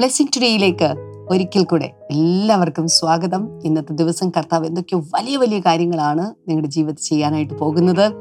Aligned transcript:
Blessing 0.00 0.28
ടുഡേയിലേക്ക് 0.36 0.94
ഒരിക്കൽ 1.30 1.64
കൂടെ 1.64 1.92
എല്ലാവർക്കും 2.10 2.88
സ്വാഗതം. 2.88 3.62
ഇന്നത്തെ 3.64 3.92
ദിവസം 3.92 4.30
കർത്താവ് 4.30 4.66
എന്തൊക്കെയോ 4.66 5.00
വലിയ 5.14 5.36
വലിയ 5.36 5.58
കാര്യങ്ങളാണ് 5.58 6.20
നിങ്ങളുടെ 6.20 6.68
ജീവിതത്തിൽ 6.68 7.02
ചെയ്യാനായിട്ട് 7.02 7.54
പോകുന്നത്. 7.54 8.12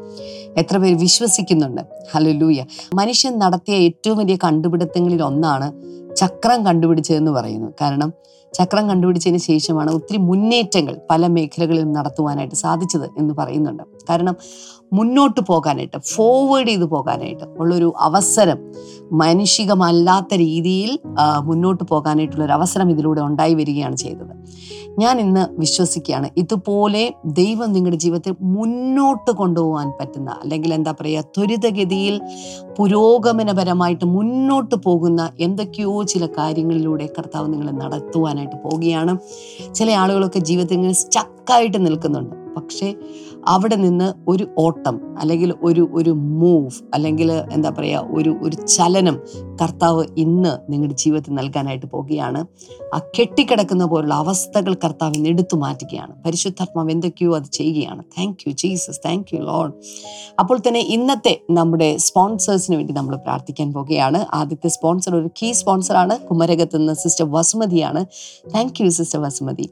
എത്ര 0.58 0.78
പേര് 0.78 0.96
വിശ്വസിക്കുന്നുണ്ട്. 0.96 1.82
ഹലലൂയ 2.16 2.66
മനുഷ്യൻ 2.94 3.40
നടത്തിയ 3.40 3.76
ഏറ്റവും 3.76 4.18
വലിയ 4.18 4.36
കണ്ടുപിടുത്തങ്ങളിൽ 4.36 5.24
ഒന്നാണ് 5.24 5.72
ചക്രം 6.16 6.66
കണ്ടുപിടിച്ചതെന്ന് 6.66 7.32
പറയുന്നു 7.32 7.72
കാരണം 7.82 8.14
ചക്രം 8.54 8.90
കണ്ടുപിടിച്ചതിന് 8.90 9.38
ശേഷമാണ് 9.38 9.92
ഒത്തിരി 9.92 10.18
മുന്നേറ്റങ്ങൾ 10.18 10.98
പല 11.10 11.28
മേഖലകളിലും 11.28 11.94
നടത്തുവാനായിട്ട് 11.94 12.56
സാധിച്ചത് 12.56 13.10
എന്ന് 13.18 13.34
പറയുന്നുണ്ട്. 13.34 13.84
കാരണം 14.10 14.36
മുന്നോട്ട് 14.94 15.42
പോകാനായിട്ട് 15.42 15.98
ഫോർവേഡ് 15.98 16.68
ചെയ്ത് 16.68 16.86
പോകാനായിട്ട് 16.86 17.44
ഉള്ളൊരു 17.44 17.94
അവസരം 18.00 18.60
മാനുഷികമല്ലാത്ത 19.12 20.34
രീതിയിൽ 20.34 21.00
മുന്നോട്ട് 21.44 21.84
പോകാനായിട്ടുള്ളൊരു 21.84 22.52
അവസരം 22.52 22.90
ഇതിലൂടെ 22.90 23.22
ഉണ്ടായി 23.22 23.54
വരികയാണ് 23.54 23.96
ചെയ്തത്. 23.96 24.34
ഞാൻ 25.00 25.20
ഇന്ന് 25.20 25.48
വിശ്വസിക്കുകയാണ് 25.60 26.30
ഇതുപോലെ 26.38 27.14
ദൈവം 27.26 27.74
നിങ്ങളുടെ 27.74 27.98
ജീവിതത്തിൽ 27.98 28.36
മുന്നോട്ട് 28.42 29.32
കൊണ്ടുപോകാൻ 29.32 29.92
പറ്റുന്ന 30.00 30.30
അല്ലെങ്കിൽ 30.44 30.74
എന്താ 30.74 30.92
പറയുക 30.92 31.22
ത്വരിതഗതിയിൽ 31.22 32.22
പുരോഗമനപരമായിട്ട് 32.78 34.06
മുന്നോട്ട് 34.06 34.76
പോകുന്ന 34.76 35.30
എന്തൊക്കെയോ 35.40 36.04
ചില 36.04 36.26
കാര്യങ്ങളിലൂടെ 36.26 37.10
കർത്താവ് 37.20 37.54
നിങ്ങളെ 37.54 37.72
നടത്തുവാനായിട്ട് 37.72 38.56
പോവുകയാണ്. 38.56 39.18
ചില 39.76 39.92
ആളുകളൊക്കെ 39.92 40.40
ജീവിതത്തിൽ 40.40 40.76
ഇങ്ങനെ 40.76 40.94
സ്റ്റക്കായിട്ട് 40.94 41.86
നിൽക്കുന്നുണ്ട്. 41.86 42.36
പക്ഷേ 42.56 42.96
അവിടെ 43.48 43.76
നിന്ന് 43.76 44.14
ഒരു 44.28 44.48
ഓട്ടം 44.58 45.20
അല്ലെങ്കിൽ 45.20 45.54
ഒരു 45.64 45.90
ഒരു 45.94 46.10
മൂവ് 46.10 46.72
അല്ലെങ്കിൽ 46.94 47.32
എന്താ 47.32 47.70
പറയുക 47.70 48.08
ഒരു 48.12 48.38
ഒരു 48.42 48.56
ചലനം 48.66 49.22
കർത്താവ് 49.62 50.06
ഇന്ന് 50.18 50.72
നിങ്ങളുടെ 50.72 50.94
ജീവിതത്തിൽ 50.94 51.34
നൽകാനായിട്ട് 51.34 51.86
പോവുകയാണ് 51.86 52.46
ആ 52.96 52.98
കെട്ടിക്കിടക്കുന്ന 52.98 53.86
പോലുള്ള 53.86 54.14
അവസ്ഥകൾ 54.14 54.74
കർത്താവ് 54.74 55.16
ഇന്ന് 55.16 55.30
എടുത്തു 55.30 55.56
മാറ്റുകയാണ്. 55.56 56.24
പരിശുദ്ധാത്മാവ് 56.26 56.92
എന്തൊക്കെയോ 56.92 57.36
അത് 57.36 57.50
ചെയ്യുകയാണ്. 57.54 58.04
Thank 58.04 58.38
you 58.48 58.54
Jesus 58.54 59.00
thank 59.06 59.36
you 59.36 59.40
Lord 59.40 59.74
അപ്പോൾ 60.40 60.60
തന്നെ 60.68 60.80
ഇന്നത്തെ 60.80 61.42
നമ്മുടെ 61.52 61.98
സ്പോൺസേഴ്സിന് 61.98 62.76
വേണ്ടി 62.76 62.94
നമ്മൾ 62.94 63.16
പ്രാർത്ഥിക്കാൻ 63.16 63.74
പോവുകയാണ് 63.74 64.26
ആദ്യത്തെ 64.34 64.68
സ്പോൺസർ 64.68 65.16
ഒരു 65.16 65.30
കീ 65.42 65.52
സ്പോൺസറാണ് 65.52 66.18
കുമരകത്ത് 66.20 66.78
നിന്ന് 66.78 66.94
sister 66.94 67.32
വസുമതിയാണ്. 67.32 68.06
Thank 68.56 68.84
you 68.84 68.90
sister 68.90 69.22
Vasumathi. 69.22 69.70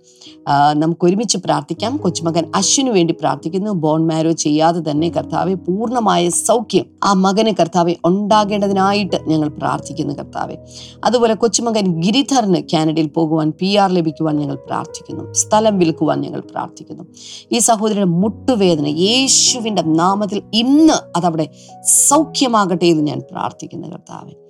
നമുക്ക് 0.74 1.06
ഒരുമിച്ച് 1.06 1.38
പ്രാർത്ഥിക്കാം. 1.38 1.98
കൊച്ചുമകൻ 1.98 2.52
അശ്വിനു 2.56 2.92
വേണ്ടി 2.92 3.14
പ്രാർത്ഥിക്കുന്നു. 3.22 3.67
ബോൺ 3.74 4.08
മാരോ 4.08 4.32
ചെയ്യാതെ 4.32 4.92
തന്നെ 4.92 5.10
കർത്താവെ 5.10 5.54
പൂർണമായ 5.54 6.30
സൗഖ്യം 6.30 6.86
ആ 7.04 7.14
മകന് 7.14 7.52
കർത്താവെ 7.60 7.96
ഉണ്ടാകേണ്ടതിനായിട്ട് 8.06 9.16
ഞങ്ങൾ 9.28 9.48
പ്രാർത്ഥിക്കുന്നു 9.48 10.14
കർത്താവെ. 10.14 10.58
അതുപോലെ 11.04 11.34
കൊച്ചുമകൻ 11.34 12.02
ഗിരിധറിന് 12.02 12.62
കാനഡയിൽ 12.74 13.08
പോകുവാൻ 13.08 13.54
പി 13.60 13.76
ആർ 13.76 13.92
ലഭിക്കുവാൻ 13.92 14.38
ഞങ്ങൾ 14.38 14.56
പ്രാർത്ഥിക്കുന്നു. 14.56 15.34
സ്ഥലം 15.34 15.80
വിൽക്കുവാൻ 15.80 16.22
ഞങ്ങൾ 16.22 16.40
പ്രാർത്ഥിക്കുന്നു. 16.40 17.04
ഈ 17.52 17.58
സഹോദരന്റെ 17.58 18.04
മുട്ടുവേദന 18.04 18.88
യേശുവിന്റെ 18.88 19.82
നാമത്തിൽ 19.82 20.42
ഇന്ന് 20.54 21.18
അതവിടെ 21.18 21.50
സൗഖ്യമാകട്ടെ 21.86 22.86
എന്ന് 22.86 23.04
ഞാൻ 23.04 23.22
പ്രാർത്ഥിക്കുന്നു 23.32 23.88
കർത്താവെ. 23.88 24.47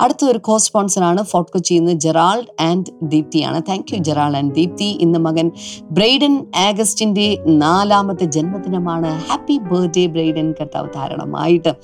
അടുത്ത 0.00 0.24
ഒരു 0.24 0.38
കോ 0.38 0.58
സ്പോൺസറാണ് 0.58 1.22
ഫോർട്ട് 1.22 1.52
കൊച്ചിയിൽ 1.52 1.80
നിന്ന് 1.80 2.00
Gerald 2.00 2.62
and 2.62 2.84
ദീപ്തിയാണ്. 3.02 3.62
Thank 3.68 3.94
you 3.94 3.98
Gerald 3.98 4.36
and 4.36 4.54
Deepthi. 4.54 4.88
ഇന്ന് 5.00 5.18
മകൻ 5.18 5.50
ബ്രൈഡൻ 5.90 6.46
ആഗസ്റ്റിന്റെ 6.56 7.38
നാലാമത്തെ 7.46 8.24
ജന്മദിനമാണ്. 8.24 9.12
ഹാപ്പി 9.28 9.58
ബർത്ത്ഡേ 9.58 10.06
ബ്രൈഡൻ 10.06 10.52
കർത്താവ് 10.52 10.88
ധാരണമായിട്ട് 10.94 11.74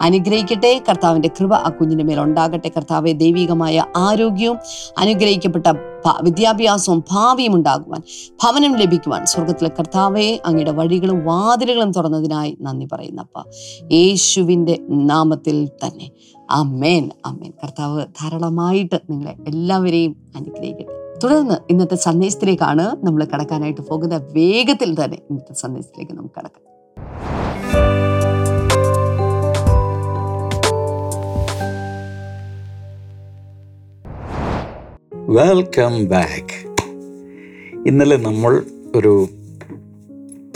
അനുഗ്രഹിക്കട്ടെ. 0.00 0.82
കർത്താവിന്റെ 0.88 1.30
കൃപ 1.40 1.54
ആ 1.54 1.68
കുഞ്ഞിന്റെ 1.68 2.04
മേൽ 2.04 2.20
ഉണ്ടാകട്ടെ. 2.20 2.68
കർത്താവെ 2.68 3.12
ദൈവികമായ 3.12 3.84
ആരോഗ്യവും 3.96 4.58
അനുഗ്രഹിക്കപ്പെട്ട 4.98 5.66
വിദ്യാഭ്യാസവും 6.22 7.04
ഭാവിയും 7.10 7.54
ഉണ്ടാകുവാൻ 7.54 8.02
ഭവനം 8.42 8.72
ലഭിക്കുവാൻ 8.76 9.26
സ്വർഗത്തിലെ 9.26 9.70
കർത്താവെ 9.78 10.40
അങ്ങയുടെ 10.46 10.70
വഴികളും 10.70 11.24
വാതിലുകളും 11.24 11.92
തുറന്നതിനായി 11.92 12.58
നന്ദി 12.60 12.88
പറയുന്നപ്പ 12.92 13.36
യേശുവിന്റെ 13.92 14.78
നാമത്തിൽ 14.90 15.66
തന്നെ. 15.66 16.08
അമ്മേൻ 16.50 17.10
അമ്മേൻ 17.24 17.52
കർത്താവ് 17.64 18.06
ധാരാളമായിട്ട് 18.22 19.00
നിങ്ങളെ 19.10 19.34
എല്ലാവരെയും 19.48 20.16
അനുഗ്രഹിക്കട്ടെ. 20.36 21.18
തുടർന്ന് 21.24 21.54
ഇന്നത്തെ 21.70 21.94
സന്ദേശത്തിലേക്കാണ് 21.94 23.06
നമ്മൾ 23.06 23.24
കടക്കാനായിട്ട് 23.24 23.80
പോകുന്നത്. 23.80 24.22
വേഗത്തിൽ 24.32 25.04
തന്നെ 25.04 25.18
ഇന്നത്തെ 25.30 25.52
സന്ദേശത്തിലേക്ക് 25.52 26.12
നമുക്ക് 26.12 26.34
കടക്കാം. 26.38 26.64
വെൽക്കം 35.28 36.04
ബാക്ക് 36.04 36.56
ഇന്നലെ 37.88 38.16
നമ്മൾ 38.16 38.64
ഒരു 38.96 39.28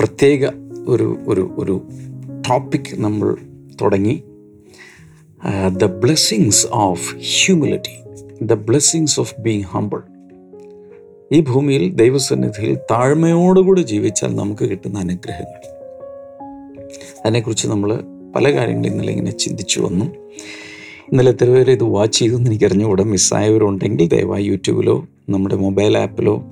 പ്രത്യേക 0.01 0.47
ഒരു 0.89 1.19
ഒരു 1.29 1.51
ഒരു 1.59 1.83
ടോപ്പിക് 2.49 2.97
നമ്മൾ 2.97 3.37
തുടങ്ങി. 3.81 4.23
The 5.77 5.85
blessings 5.85 6.67
of 6.73 7.15
humility 7.15 8.03
the 8.43 8.53
blessings 8.53 9.21
of 9.21 9.35
being 9.41 9.63
humble 9.63 10.01
ഈ 11.33 11.41
ഭൂമിയിൽ 11.41 11.95
ദൈവസന്നിധിയിൽ 11.95 12.79
താഴ്മയോടുകൂടി 12.91 13.81
ജീവിച്ചാൽ 13.81 14.37
നമുക്ക് 14.37 14.71
കിട്ടുന്ന 14.71 14.99
അനുഗ്രഹങ്ങൾ. 14.99 15.61
അതിനെക്കുറിച്ച് 17.25 17.69
നമ്മൾ 17.69 18.01
പല 18.37 18.53
കാര്യങ്ങളും 18.53 18.91
ഇന്നലെ 18.91 19.11
ഇങ്ങനെ 19.11 19.31
ചിന്തിച്ചു 19.31 19.81
വന്നു. 19.81 20.05
ഇന്നലെ 21.13 21.31
എത്ര 21.31 21.51
പേര് 21.51 21.71
ഇത് 21.71 21.85
വാച്ച് 21.85 22.19
ചെയ്തെന്ന് 22.19 22.47
എനിക്കറിഞ്ഞുകൂടെ 22.47 23.05
മിസ്സായവരുണ്ടെങ്കിൽ 23.05 24.09
ദയവായി 24.09 24.45
യൂട്യൂബിലോ 24.45 25.07
നമ്മുടെ 25.29 25.57
മൊബൈൽ 25.57 25.99
ആപ്പിലോ 25.99 26.45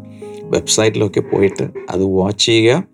വെബ്സൈറ്റിലോ 0.42 1.06
ഒക്കെ 1.06 1.20
പോയിട്ട് 1.20 1.68
അത് 1.90 2.04
വാച്ച് 2.04 2.46
ചെയ്യുക. 2.46 2.84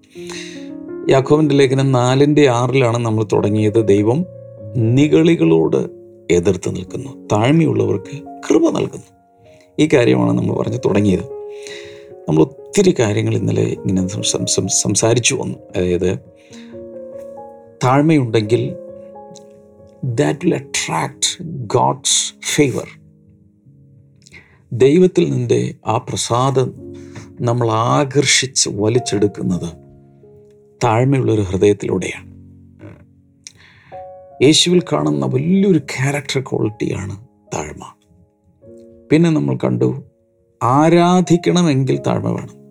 യാക്കോവിന്റെ 1.10 1.54
ലേഖനം 1.54 1.92
നാലിന്റെ 1.92 2.48
ആറിലാണ് 2.48 2.98
നമ്മൾ 2.98 3.26
തുടങ്ങിയത്. 3.32 3.88
ദൈവം 3.88 4.26
നികളികളോട് 4.76 5.90
എതിർത്ത് 6.30 6.76
നിൽക്കുന്നു. 6.76 7.28
താഴ്മയുള്ളവർക്ക് 7.32 8.40
കൃപ 8.48 8.70
നൽകുന്നു. 8.70 9.06
ഈ 9.78 9.88
കാര്യമാണ് 9.94 10.32
നമ്മൾ 10.32 10.54
പറഞ്ഞു 10.54 10.76
തുടങ്ങിയത്. 10.76 11.24
നമ്മൾ 12.28 12.40
ഒത്തിരി 12.40 12.94
കാര്യങ്ങൾ 13.00 13.34
ഇന്നലെ 13.34 13.62
ഇങ്ങനെ 13.62 14.08
സംസാരിച്ചു 14.66 15.34
വന്നു. 15.34 15.58
അതായത് 15.76 16.18
താഴ്മയുണ്ടെങ്കിൽ 17.84 18.76
that 20.04 20.38
will 20.44 20.54
attract 20.54 21.42
God's 21.42 22.34
favour 22.54 22.88
ദൈവത്തിൽ 24.72 25.30
നിന്റെ 25.30 25.74
ആ 25.86 25.96
പ്രസാദം 25.96 26.94
നമ്മൾ 27.40 27.70
ആകർഷിച്ച് 27.70 28.68
വലിച്ചെടുക്കുന്നത് 28.68 29.68
താഴ്മയുള്ളൊരു 30.84 31.40
ഹൃദയത്തിലൂടെയാണ്. 31.40 32.31
യേശുവിൽ 34.42 34.80
കാണുന്ന 34.80 35.26
വലിയൊരു 35.26 35.78
ക്യാരക്ടർ 35.78 36.40
ക്വാളിറ്റിയാണ് 36.40 37.26
താഴ്മ. 37.54 37.82
പിന്നെ 39.10 39.30
നമ്മൾ 39.30 39.56
കണ്ടു 39.56 40.02
ആരാധിക്കണമെങ്കിൽ 40.62 41.98
താഴ്മ 42.06 42.30
വേണം. 42.30 42.62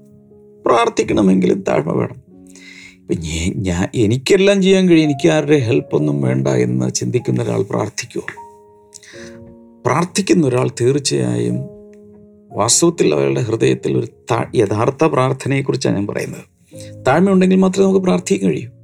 പ്രാർത്ഥിക്കണമെങ്കിലും 0.65 1.61
താഴ്മ 1.61 1.91
വേണം. 1.91 2.21
ഇപ്പം 2.95 3.15
ഞാൻ 3.55 3.87
എനിക്കെല്ലാം 3.95 4.61
ചെയ്യാൻ 4.61 4.89
കഴിയും. 4.89 5.05
എനിക്ക് 5.05 5.29
ആരുടെ 5.29 5.57
ഹെൽപ്പൊന്നും 5.57 6.21
വേണ്ട 6.21 6.47
എന്ന് 6.47 6.93
ചിന്തിക്കുന്ന 6.93 7.43
ഒരാൾ 7.43 7.61
പ്രാർത്ഥിക്കുമോ 7.63 8.25
പ്രാർത്ഥിക്കുന്ന 9.85 10.47
ഒരാൾ 10.47 10.69
തീർച്ചയായും 10.81 11.55
വാസ്തവത്തിൽ 12.51 13.13
അവരുടെ 13.13 13.41
ഹൃദയത്തിൽ 13.41 13.97
ഒരു 13.97 14.07
യഥാർത്ഥ 14.55 15.03
പ്രാർത്ഥനയെക്കുറിച്ചാണ് 15.03 15.95
ഞാൻ 15.95 16.07
പറയുന്നത്. 16.07 16.51
താഴ്മയുണ്ടെങ്കിൽ 17.07 17.57
മാത്രമേ 17.57 17.85
നമുക്ക് 17.85 18.03
പ്രാർത്ഥിക്കാൻ 18.03 18.51
കഴിയൂ. 18.51 18.80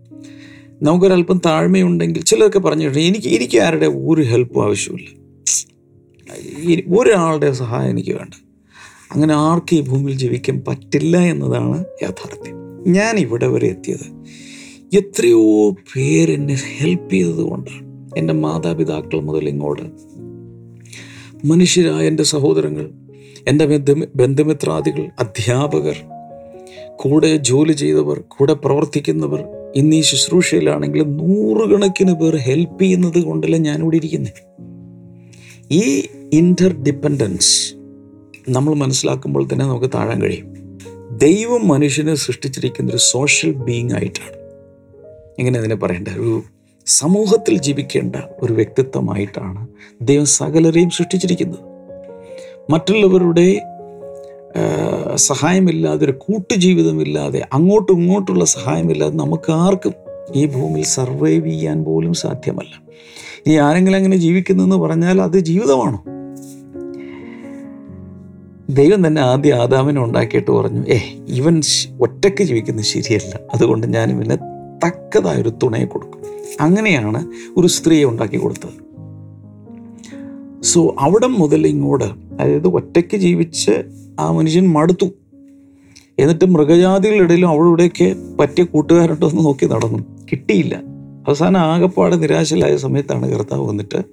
നമുക്കൊരല്പം 0.82 1.42
താഴ്മയുണ്ടെങ്കിൽ 1.46 2.24
ചിലരൊക്കെ 2.24 2.60
പറഞ്ഞു 2.60 2.90
എനിക്ക് 2.90 3.28
എനിക്ക് 3.28 3.58
ആരുടെ 3.58 3.86
ഒരു 3.86 4.22
ഹെൽപ്പും 4.22 4.64
ആവശ്യമില്ല 4.64 5.28
ഒരാളുടെ 6.98 7.52
സഹായം 7.52 7.90
എനിക്ക് 7.90 8.10
വേണ്ട. 8.10 8.34
അങ്ങനെ 9.12 9.34
ആർക്കും 9.34 9.76
ഈ 9.76 9.82
ഭൂമിയിൽ 9.82 10.18
ജീവിക്കാൻ 10.18 10.64
പറ്റില്ല 10.68 11.18
എന്നതാണ് 11.18 11.86
യാഥാർത്ഥ്യം. 12.04 12.84
ഞാൻ 12.88 13.18
ഇവിടെ 13.18 13.48
വരെ 13.48 13.68
എത്തിയത് 13.68 14.24
എത്രയോ 14.98 15.72
പേരെന്നെ 15.72 16.58
ഹെൽപ്പ് 16.78 17.14
ചെയ്തത് 17.14 17.42
കൊണ്ടാണ്. 17.42 18.14
എന്റെ 18.18 18.34
മാതാപിതാക്കൾ 18.34 19.20
മുതൽ 19.20 19.50
ഇങ്ങോട്ട്. 19.50 19.84
മനുഷ്യരായ 21.48 22.08
എന്റെ 22.08 22.24
സഹോദരങ്ങൾ 22.24 22.92
എന്റെ 23.48 23.66
ബന്ധു 23.66 24.06
ബന്ധുമിത്രാദികൾ 24.16 25.10
അധ്യാപകർ 25.20 25.96
കൂടെ 26.96 27.38
ജോലി 27.38 27.74
ചെയ്തവർ 27.74 28.24
കൂടെ 28.28 28.54
പ്രവർത്തിക്കുന്നവർ 28.54 29.57
ഇന്ന് 29.76 29.96
ഈ 29.96 30.02
ശുശ്രൂഷയിലാണെങ്കിൽ 30.02 31.04
നൂറുകണക്കിന് 31.04 32.14
പേർ 32.14 32.36
ഹെൽപ്പ് 32.36 32.82
ചെയ്യുന്നത് 32.82 33.24
കൊണ്ടല്ല 33.24 33.58
ഞാനിവിടെ 33.58 33.96
ഇരിക്കുന്നത് 33.96 34.48
ഈ 35.72 36.08
ഇന്റർ 36.34 36.84
ഡിപ്പെൻഡൻസ് 36.84 37.74
നമ്മൾ 38.50 38.74
മനസ്സിലാക്കുമ്പോൾ 38.76 39.48
തന്നെ 39.54 39.66
നമുക്ക് 39.66 39.88
താഴാൻ 39.96 40.22
കഴിയും. 40.22 40.58
ദൈവം 41.18 41.68
മനുഷ്യനെ 41.68 42.16
സൃഷ്ടിച്ചിരിക്കുന്ന 42.16 42.90
ഒരു 42.90 42.98
സോഷ്യൽ 42.98 43.54
ബീങ് 43.54 43.92
ആയിട്ടാണ്. 43.92 44.38
എങ്ങനെ 45.40 45.60
അതിനെ 45.60 45.76
പറയേണ്ട 45.76 46.08
ഒരു 46.08 46.42
സമൂഹത്തിൽ 46.86 47.58
ജീവിക്കേണ്ട 47.58 48.16
ഒരു 48.42 48.54
വ്യക്തിത്വമായിട്ടാണ് 48.54 49.68
ദൈവം 50.02 50.26
സകലരെയും 50.26 50.90
സൃഷ്ടിച്ചിരിക്കുന്നത്. 50.90 51.60
മറ്റുള്ളവരുടെ 52.72 53.60
സഹായമില്ലാതെ 55.18 56.06
ഒരു 56.06 56.12
കൂട്ടുജീവിതമില്ലാതെ 56.12 57.48
അങ്ങോട്ടും 57.54 58.00
ഇങ്ങോട്ടുള്ള 58.00 58.46
സഹായമില്ലാതെ 58.46 59.16
നമുക്ക് 59.16 59.52
ആർക്കും 59.52 59.94
ഈ 60.36 60.46
ഭൂമിയിൽ 60.46 60.86
സർവൈവ് 60.86 61.46
ചെയ്യാൻ 61.46 61.84
പോലും 61.84 62.14
സാധ്യമല്ല. 62.14 62.82
ഇനി 63.46 63.56
ആരെങ്കിലും 63.56 63.98
അങ്ങനെ 63.98 64.18
ജീവിക്കുന്നെന്ന് 64.18 64.76
പറഞ്ഞാൽ 64.76 65.22
അത് 65.22 65.40
ജീവിതമാണോ? 65.40 66.04
ദൈവം 68.70 69.08
തന്നെ 69.08 69.22
ആദ്യം 69.22 69.62
ആദാമിനെ 69.62 70.04
ഉണ്ടാക്കിയിട്ട് 70.04 70.52
പറഞ്ഞു 70.52 70.86
ഏ 70.88 71.00
ഇവൻ 71.28 71.62
ഒറ്റയ്ക്ക് 72.02 72.44
ജീവിക്കുന്നത് 72.44 72.86
ശരിയല്ല. 72.86 73.40
അതുകൊണ്ട് 73.54 73.88
ഞാൻ 73.88 74.12
ഇവന് 74.12 74.38
തക്കതായൊരു 74.86 75.50
തുണയെ 75.64 75.86
കൊടുക്കും. 75.86 76.22
അങ്ങനെയാണ് 76.62 77.28
ഒരു 77.58 77.68
സ്ത്രീയെ 77.68 78.04
ഉണ്ടാക്കി 78.04 78.38
കൊടുത്തത്. 78.38 78.87
സോ 80.68 80.96
അവിടെ 81.00 81.28
മുതൽ 81.28 81.68
ഇങ്ങോട്ട് 81.68 82.06
അതായത് 82.06 82.68
ഒറ്റയ്ക്ക് 82.68 83.18
ജീവിച്ച് 83.18 83.72
ആ 84.20 84.32
മനുഷ്യൻ 84.32 84.68
മടുത്തു. 84.68 85.06
എന്നിട്ട് 86.20 86.46
മൃഗജാതികളിടയിലും 86.46 87.50
അവിടെ 87.50 88.14
പറ്റിയ 88.40 88.64
കൂട്ടുകാരുണ്ടോ 88.64 89.30
എന്ന് 89.30 89.46
നോക്കി 89.46 89.66
നടന്നു. 89.66 90.26
കിട്ടിയില്ല. 90.32 90.76
അവസാനം 91.28 91.60
ആകെപ്പാടെ 91.60 92.16
നിരാശയിലായ 92.16 92.78
സമയത്താണ് 92.78 93.30
കർത്താവ് 93.30 93.68
വന്നിട്ട് 93.68 94.04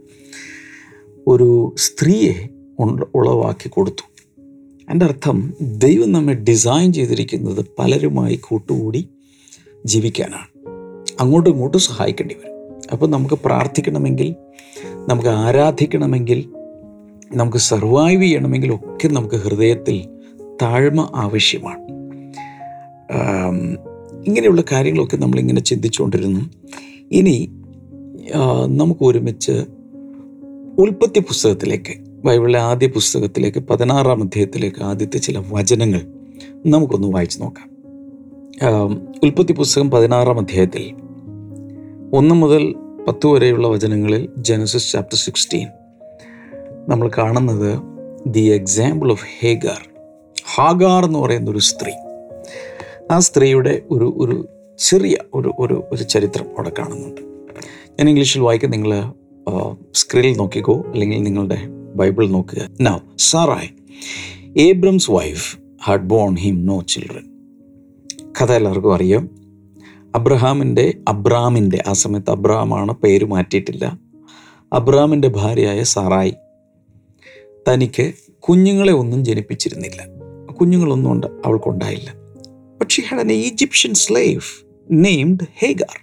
ഒരു 1.27 1.75
സ്ത്രീയെ 1.79 2.49
ഉളവാക്കി 3.15 3.69
കൊടുത്തു. 3.69 4.13
എന്റെ 4.91 5.07
അർത്ഥം 5.07 5.55
ദൈവം 5.61 6.13
നമ്മെ 6.13 6.35
ഡിസൈൻ 6.35 6.93
ചെയ്തിരിക്കുന്നത് 6.93 7.65
പലരുമായി 7.79 8.37
കൂട്ടുകൂടി 8.37 9.09
ജീവിക്കാനാണ്. 9.85 10.69
അങ്ങോട്ടും 11.21 11.51
ഇങ്ങോട്ടും 11.51 11.81
സഹായിക്കേണ്ടി 11.81 12.35
വരും. 12.35 12.55
അപ്പോൾ 12.93 13.07
നമുക്ക് 13.07 13.35
പ്രാർത്ഥിക്കണമെങ്കിൽ 13.45 14.35
നമുക്ക് 15.09 15.29
ആരാധിക്കണമെങ്കിൽ 15.29 16.51
നമുക്ക് 17.35 17.59
സർവൈവ് 17.59 18.23
ചെയ്യണമെങ്കിൽ 18.23 18.75
ഒക്കെ 18.75 19.09
നമുക്ക് 19.09 19.35
ഹൃദയത്തിൽ 19.35 20.09
താഴ്മ 20.63 21.11
ആവശ്യമാണ്. 21.15 21.83
ഇങ്ങനെയുള്ള 24.27 24.63
കാര്യങ്ങളൊക്കെ 24.73 25.17
നമ്മളിങ്ങനെ 25.17 25.61
ചിന്തിച്ചുകൊണ്ടിരുന്നു. 25.61 26.41
ഇനി 27.13 27.51
നമുക്ക് 28.67 29.01
ഒരുമിച്ച് 29.05 29.65
ഉൽപ്പത്തി 30.79 31.21
പുസ്തകത്തിലേക്ക് 31.21 31.95
ബൈബിളിലെ 32.25 32.59
ആദ്യ 32.59 32.87
പുസ്തകത്തിലേക്ക് 32.87 33.59
പതിനാറാം 33.59 34.23
അധ്യായത്തിലേക്ക് 34.23 34.83
ആദ്യത്തെ 34.83 35.19
ചില 35.19 35.43
വചനങ്ങൾ 35.53 36.03
നമുക്കൊന്ന് 36.67 37.09
വായിച്ചു 37.09 37.39
നോക്കാം. 37.39 37.71
ഉൽപ്പത്തി 39.23 39.53
പുസ്തകം 39.53 39.91
പതിനാറാം 39.91 40.39
അധ്യായത്തിൽ 40.39 40.95
ഒന്ന് 42.13 42.35
മുതൽ 42.35 42.75
പത്ത് 43.09 43.27
വരെയുള്ള 43.27 43.69
വചനങ്ങളിൽ 43.69 44.29
ജനസിസ് 44.39 44.93
ചാപ്റ്റർ 44.93 45.17
സിക്സ്റ്റീൻ. 45.17 45.69
നമ്മൾ 46.89 47.11
കാണുന്നത് 47.19 47.79
the 48.27 48.41
example 48.41 49.13
of 49.13 49.25
Hagar. 49.41 49.89
Hagar 50.55 51.05
എന്ന് 51.05 51.19
പറയുന്ന 51.19 51.51
ഒരു 51.51 51.59
സ്ത്രീ. 51.59 51.93
ആ 53.11 53.19
സ്ത്രീയുടെ 53.19 53.83
ഒരു 53.91 54.15
ഒരു 54.17 54.49
ചെറിയ 54.79 55.17
ഒരു 55.35 55.53
ഒരു 55.59 55.85
ഒരു 55.93 56.03
ചരിത്രം 56.03 56.45
അവിടെ 56.45 56.73
കാണുന്നുണ്ട്. 56.79 57.21
ഞാൻ 57.91 58.09
ഇംഗ്ലീഷിൽ 58.09 58.41
വായിക്കാൻ 58.41 58.71
നിങ്ങൾ 58.71 59.13
സ്ക്രീനിൽ 59.95 60.37
നോക്കിക്കോ. 60.37 60.85
അല്ലെങ്കിൽ 60.93 61.23
നിങ്ങളുടെ 61.23 61.59
ബൈബിൾ 61.95 62.29
നോക്കുക. 62.29 62.69
Now 62.81 62.99
Sarai 63.19 63.69
Abram's 64.59 65.11
wife 65.11 65.59
had 65.85 66.01
borne 66.01 66.37
him 66.37 66.67
no 66.67 66.83
children 66.83 67.27
കഥ 68.43 68.53
എല്ലാവർക്കും 68.53 68.95
അറിയാം. 68.95 69.44
അബ്രഹാമിന്റെ 70.15 70.95
അബ്രാമിന്റെ 71.09 71.83
ആ 71.87 71.93
സമയത്ത് 71.93 72.31
അബ്രഹാമാണ് 72.31 72.93
പേര് 72.93 73.25
മാറ്റിയിട്ടില്ല. 73.25 73.99
അബ്രഹാമിന്റെ 74.73 75.29
ഭാര്യയായ 75.29 75.83
സറായി. 75.83 76.35
തനിക്ക് 77.69 78.13
കുഞ്ഞുങ്ങളെ 78.39 78.93
ഒന്നും 78.93 79.25
ജനിപ്പിച്ചിരുന്നില്ല. 79.25 80.07
കുഞ്ഞുങ്ങളൊന്നും 80.53 81.13
ഉണ്ട് 81.13 81.27
അവൾക്കുണ്ടായില്ല. 81.27 82.13
പക്ഷേ 82.81 83.03
had 83.03 83.21
an 83.21 83.33
Egyptian 83.33 83.95
slave 83.95 84.67
named 84.91 85.47
Hagar 85.59 86.01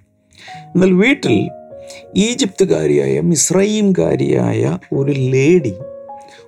എന്നാൽ 0.75 0.91
വീട്ടിൽ 0.91 1.49
ഈജിപ്തുകാരിയായ 2.15 3.19
മിസ്രൈംകാരിയായ 3.19 4.77
ഒരു 4.93 5.11
ലേഡി 5.11 5.73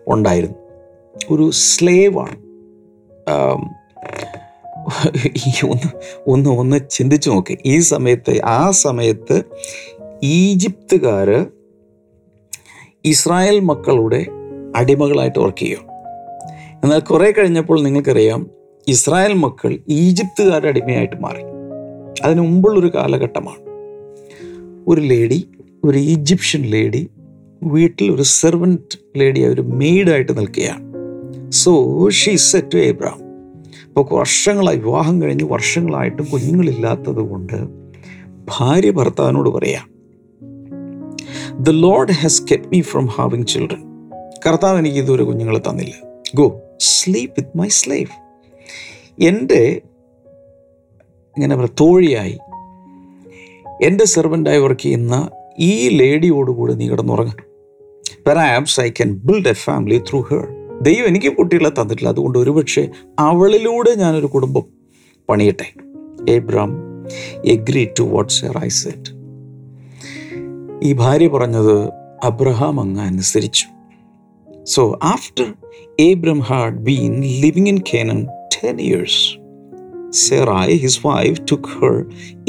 ഉണ്ടായിരുന്നു. 0.07 0.57
ഒരു 1.31 1.51
സ്ലേവാണ് 1.51 2.37
ഒന്ന് 5.63 5.89
ഒന്ന് 6.27 6.49
ഒന്ന് 6.49 6.79
ചിന്തിച്ചു 6.91 7.29
നോക്ക്. 7.29 7.57
ഈ 7.65 7.79
സമയത്ത് 7.79 8.41
ആ 8.45 8.71
സമയത്ത് 8.71 9.43
ഈജിപ്തുകാർ 10.23 11.45
ഇസ്രായേൽ 13.05 13.59
മക്കളുടെ 13.59 14.25
അടിമകളായിട്ട് 14.75 15.39
വർക്ക് 15.39 15.57
ചെയ്യും. 15.57 15.79
എന്നാൽ 16.83 16.99
കുറേ 16.99 17.31
കഴിഞ്ഞപ്പോൾ 17.31 17.83
നിങ്ങൾക്കറിയാം 17.83 18.49
ഇസ്രായേൽ 18.87 19.33
മക്കൾ 19.33 19.79
ഈജിപ്തുകാരുടെ 19.89 20.67
അടിമയായിട്ട് 20.67 21.15
മാറി. 21.15 21.41
അതിന് 22.23 22.41
മുമ്പുള്ളൊരു 22.41 22.91
കാലഘട്ടമാണ്. 22.95 23.63
ഒരു 24.87 25.01
ലേഡി 25.01 25.49
ഒരു 25.83 25.97
ഈജിപ്ഷ്യൻ 25.97 26.61
ലേഡി 26.61 27.09
വീട്ടിൽ 27.63 28.11
ഒരു 28.11 28.21
സെർവന്റ് 28.21 29.19
ലേഡി 29.19 29.45
ഒരു 29.45 29.61
മെയ്ഡായിട്ട് 29.61 30.37
നിൽക്കുകയാണ്. 30.37 30.93
So 31.51 32.09
she 32.09 32.35
said 32.35 32.71
to 32.73 32.77
Abram 32.77 33.22
അപ്പോൾ 33.97 34.19
വർഷങ്ങളായി 34.19 34.77
വിവാഹം 34.77 35.21
കഴിഞ്ഞ് 35.21 35.43
വർഷങ്ങളായിട്ടും 35.43 36.25
കുഞ്ഞുങ്ങളില്ലാത്തത് 36.25 37.29
കൊണ്ട് 37.29 37.67
ഭാര്യ 38.45 38.91
ഭർത്താവിനോട് 38.91 39.49
പറയാം 39.49 39.93
the 41.63 41.69
Lord 41.69 42.11
has 42.11 42.43
kept 42.51 42.63
me 42.67 42.81
from 42.81 43.05
having 43.05 43.47
children 43.47 43.83
കർത്താവ് 44.47 44.79
എനിക്ക് 44.79 44.97
ഇതുവരെ 44.97 45.23
കുഞ്ഞുങ്ങളെ 45.23 45.59
തന്നില്ല. 45.59 45.93
Go 46.35 46.61
sleep 46.79 47.35
with 47.39 47.57
my 47.57 47.67
slave 47.67 48.11
എന്റെ 49.21 49.81
ഇങ്ങനെ 51.37 51.55
പറയാം 51.55 51.75
തോഴിയായി 51.81 52.39
എന്റെ 53.83 54.05
സെർവന്റായി 54.05 54.57
വർക്ക് 54.57 54.81
ചെയ്യുന്ന 54.81 55.29
ഈ 55.59 55.89
ലേഡിയോടുകൂടി 55.89 56.73
നീ 56.73 56.89
കിടന്നുറങ്ങാം. 56.89 57.35
Perhaps 58.27 58.81
I 58.81 58.89
can 58.89 59.13
build 59.13 59.47
a 59.47 59.53
family 59.53 59.97
through 59.97 60.21
her 60.21 60.62
ദൈവം 60.83 61.07
എനിക്ക് 61.07 61.31
കുട്ടികളെ 61.33 61.69
തന്നിട്ടില്ല. 61.69 62.09
അതുകൊണ്ട് 62.09 62.37
ഒരുപക്ഷെ 62.39 62.83
അവളിലൂടെ 63.19 63.95
ഞാനൊരു 63.95 64.25
കുടുംബം 64.25 64.63
പണിയട്ടെ. 65.29 65.67
എബ്രാം 66.29 66.71
എഗ്രി 67.45 67.89
ടു 67.99 68.03
വാട്ട്സ് 68.03 68.45
ഐ 68.65 68.67
സെറ്റ് 68.67 69.11
ഈ 70.83 70.93
ഭാര്യ 70.93 71.27
പറഞ്ഞത് 71.27 71.77
അബ്രഹാം 72.23 72.79
അങ്ങ് 72.79 73.01
അനുസരിച്ചു. 73.01 73.65
So 74.63 74.99
after 75.03 75.53
Abram 75.99 76.39
had 76.39 76.77
been 76.77 77.21
living 77.21 77.67
in 77.67 77.79
Canaan 77.93 78.27
ten 78.55 78.81
years 78.81 79.43
Sarai, 80.29 80.69
his 80.69 81.07
wife 81.07 81.41
took 81.41 81.65
her 81.81 81.95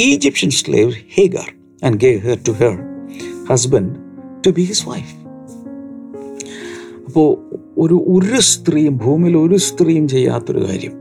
Egyptian 0.00 0.50
slave 0.50 0.92
Hagar 1.18 1.46
and 1.84 1.96
gave 1.96 2.20
her 2.26 2.36
to 2.48 2.52
her 2.52 2.74
husband 3.50 3.94
to 4.46 4.50
be 4.50 4.62
his 4.62 4.88
wife 4.88 5.14
അപ്പോൾ 7.06 7.53
ഒരു 7.78 7.94
ഒരു 7.94 8.40
സ്ത്രീയും 8.40 8.96
ഭൂമിയിൽ 8.96 9.36
ഒരു 9.36 9.56
സ്ത്രീയും 9.56 10.08
ചെയ്യാത്തൊരു 10.08 10.68
കാര്യം. 10.68 10.92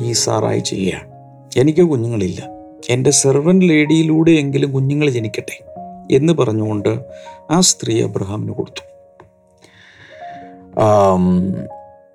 ഈ 0.00 0.12
സാറായി 0.12 0.58
ചെയ്യുകയാണ്. 0.58 1.10
എനിക്ക് 1.56 1.80
കുഞ്ഞുങ്ങളില്ല. 1.80 2.48
എന്റെ 2.90 3.10
സെർവന്റ് 3.10 3.64
ലേഡിയിലൂടെയെങ്കിലും 3.64 4.72
കുഞ്ഞുങ്ങൾ 4.72 5.10
ജനിക്കട്ടെ 5.10 5.64
എന്ന് 6.14 6.32
പറഞ്ഞുകൊണ്ട് 6.32 6.98
ആ 7.50 7.60
സ്ത്രീ 7.60 8.02
അബ്രഹാമിന് 8.02 8.52
കൊടുത്തു. 8.52 8.90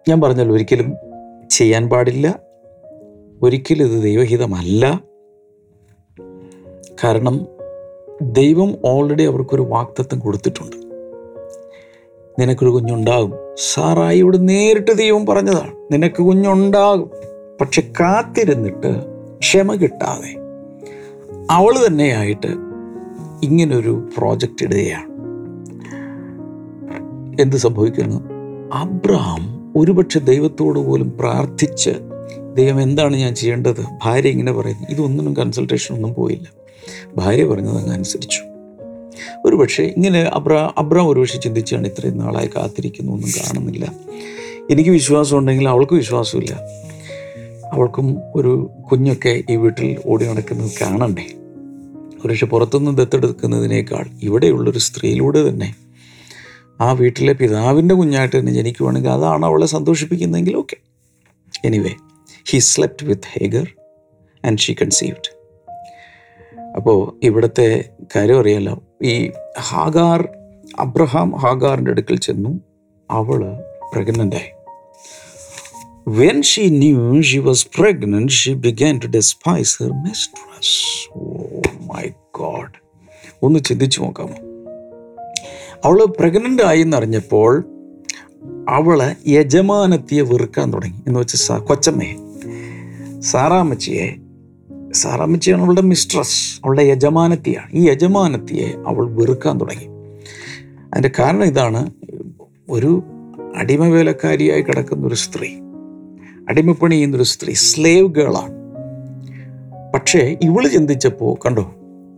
ഞാൻ 0.09 0.21
പറഞ്ഞല്ലോ 0.21 0.55
ഒരിക്കലും 0.55 0.93
ചെയ്യാൻ 1.50 1.89
പാടില്ല. 1.89 2.39
ഒരിക്കലും 3.43 3.85
ഇത് 3.85 4.03
ദൈവഹിതമല്ല. 4.03 5.01
കാരണം 7.03 7.47
ദൈവം 8.21 8.75
ഓൾറെഡി 8.85 9.24
അവർക്കൊരു 9.24 9.62
വാക്തത്വം 9.62 10.19
കൊടുത്തിട്ടുണ്ട്. 10.19 10.85
നിനക്കൊരു 12.39 12.72
കുഞ്ഞുണ്ടാകും. 12.72 13.34
സാറായിയോട് 13.74 14.50
നേരിട്ട് 14.50 14.92
ദൈവം 14.92 15.25
പറഞ്ഞതാണ് 15.25 15.72
നിനക്ക് 15.92 16.22
കുഞ്ഞുണ്ടാകും. 16.22 17.12
പക്ഷെ 17.62 17.82
കാത്തിരുന്നിട്ട് 18.00 18.96
ക്ഷമ 19.39 19.75
കിട്ടാതെ 19.75 20.36
അവൾ 21.51 21.88
തന്നെയായിട്ട് 21.88 22.48
ഇങ്ങനൊരു 23.44 24.10
പ്രോജക്റ്റ് 24.18 24.65
ഇടുകയാണ്. 24.65 25.15
എന്ത് 27.42 27.56
സംഭവിക്കുന്നു? 27.56 28.22
അബ്രഹാം 28.74 29.74
ഒരുപക്ഷെ 29.75 30.20
ദൈവത്തോട് 30.20 30.80
പോലും 30.80 31.18
പ്രാർത്ഥിച്ച് 31.20 31.89
ദൈവം 32.54 32.82
എന്താണ് 32.82 33.15
ഞാൻ 33.15 33.36
ചെയ്യേണ്ടത്? 33.36 33.86
ഭാര്യ 34.04 34.30
ഇങ്ങനെ 34.30 34.51
പറയുന്നു 34.51 34.92
ഇതൊന്നും 34.92 35.34
കൺസൾട്ടേഷൻ 35.34 35.96
ഒന്നും 35.96 36.13
പോയില്ല. 36.13 36.48
ഭാര്യ 37.18 37.46
പറഞ്ഞത് 37.46 37.89
ഒരുപക്ഷെ 39.45 39.83
ഇങ്ങനെ 39.83 40.21
അബ്ര 40.21 40.71
അബ്രാം 40.77 41.09
ഒരുപക്ഷെ 41.09 41.37
ചിന്തിച്ചാണ് 41.37 41.87
ഇത്രയും 41.87 42.17
നാളായി 42.17 42.47
കാത്തിരിക്കുന്നു 42.47 43.11
ഒന്നും 43.11 43.29
കാണുന്നില്ല. 43.29 43.93
എനിക്ക് 44.71 44.89
വിശ്വാസം 44.89 45.37
ഉണ്ടെങ്കിൽ 45.37 45.69
അവൾക്ക് 45.69 45.93
വിശ്വാസമില്ല. 45.93 46.59
അവൾക്കും 47.73 48.19
ഒരു 48.35 48.69
കുഞ്ഞൊക്കെ 48.91 49.43
ഈ 49.49 49.55
വീട്ടിൽ 49.55 49.97
ഓടി 50.05 50.25
നടക്കുന്നത് 50.25 50.71
കാണണ്ടേ? 50.81 51.25
ഒരുപക്ഷെ 52.25 52.45
പുറത്തുനിന്ന് 52.45 52.97
ദത്തെടുക്കുന്നതിനേക്കാൾ 52.97 54.05
ഇവിടെയുള്ളൊരു 54.21 54.79
സ്ത്രീയിലൂടെ 54.79 55.49
തന്നെ 55.49 55.75
ആ 56.81 56.91
വീട്ടിലെ 56.91 57.33
പിതാവിന്റെ 57.33 57.95
കുഞ്ഞായിട്ട് 57.95 58.39
തന്നെ 58.39 58.53
ജനിക്കുവാണെങ്കിൽ 58.53 59.09
അതാണ് 59.09 59.45
അവളെ 59.45 59.65
സന്തോഷിപ്പിക്കുന്നതെങ്കിൽ 59.65 60.55
okay 60.55 60.77
anyway 61.65 61.91
he 62.49 62.57
slept 62.57 63.05
with 63.05 63.21
Hagar 63.27 63.67
and 64.45 64.59
she 64.59 64.73
conceived 64.73 65.35
അപ്പോൾ 66.75 67.20
ഇവിടുത്തെ 67.24 67.89
കാര്യം 68.15 68.39
അറിയാലോ. 68.39 68.84
ഈ 69.03 69.32
ഹാഗാർ 69.60 70.29
അബ്രഹാം 70.79 71.36
ഹാഗാറിന്റെ 71.36 71.91
അടുക്കൽ 71.91 72.17
ചെന്നു 72.17 72.60
അവൾ 73.12 73.53
പ്രഗ്നന്റായി 73.94 74.55
when 76.08 76.41
she 76.41 76.70
knew 76.70 77.22
she 77.22 77.38
was 77.38 77.67
pregnant, 77.82 78.25
she 78.25 78.53
began 78.53 79.00
to 79.03 79.08
despise 79.08 79.84
her 79.84 79.91
mistress 79.91 81.10
oh 81.15 81.34
my 81.94 82.03
God 82.38 82.86
ഒന്ന് 83.44 83.60
ചിന്തിച്ചു 83.60 84.01
നോക്കാമോ 84.01 84.34
അവൾ 85.86 86.05
പ്രഗ്നന്റ് 86.05 86.62
ആയി 86.62 86.82
എന്നറിഞ്ഞപ്പോൾ 86.82 87.63
അവൾ 88.70 89.15
യജമാനത്തിയെ 89.27 90.22
വെറുക്കാൻ 90.22 90.74
തുടങ്ങി. 90.74 90.98
എന്ന് 91.08 91.20
വെച്ചാൽ 91.20 91.60
കൊച്ചമ്മയെ 91.60 92.15
സാറാമ്മച്ചിയെ 93.22 94.25
സാറാമ്മച്ചിയാണ് 94.95 95.61
അവളുടെ 95.61 95.81
മിസ്ട്രസ് 95.81 96.59
അവളുടെ 96.65 96.81
യജമാനത്തിയാണ്. 96.81 97.71
ഈ 97.73 97.89
യജമാനത്തിയെ 97.89 98.67
അവൾ 98.87 99.11
വെറുക്കാൻ 99.11 99.57
തുടങ്ങി. 99.61 99.85
അതിന്റെ 100.83 101.11
കാരണം 101.19 101.43
ഇതാണ് 101.43 101.91
ഒരു 102.69 103.03
അടിമവേലക്കാരിയായി 103.55 104.61
കിടക്കുന്ന 104.61 105.07
ഒരു 105.07 105.15
സ്ത്രീ 105.15 105.55
അടിമപ്പണി 106.49 106.95
ചെയ്യുന്നൊരു 106.95 107.23
സ്ത്രീ 107.23 107.53
സ്ലേവ് 107.53 108.07
ഗേളാണ് 108.07 108.51
പക്ഷേ 109.93 110.37
ഇവൾ 110.41 110.67
ചിന്തിച്ചപ്പോൾ 110.67 111.35
കണ്ടോ 111.45 111.75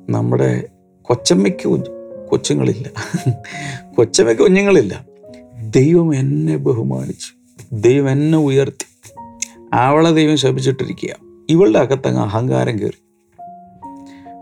നമ്മുടെ 0.10 0.68
കൊച്ചമ്മയ്ക്ക് 1.02 1.86
കൊച്ചുങ്ങളില്ല. 2.30 2.90
കൊച്ചമ്മയ്ക്ക് 3.96 4.44
കുഞ്ഞുങ്ങളില്ല. 4.44 5.06
ദൈവം 5.70 6.16
എന്നെ 6.16 6.58
ബഹുമാനിച്ചു. 6.58 7.56
ദൈവം 7.74 8.12
എന്നെ 8.12 8.38
ഉയർത്തി. 8.38 9.14
അവളെ 9.74 10.12
ദൈവം 10.12 10.38
ശപിച്ചിട്ടിരിക്കുക 10.38 11.27
ഇവളുടെ 11.50 11.80
അകത്തങ്ങ് 11.80 12.22
അഹങ്കാരം 12.22 12.80
കയറി 12.80 13.00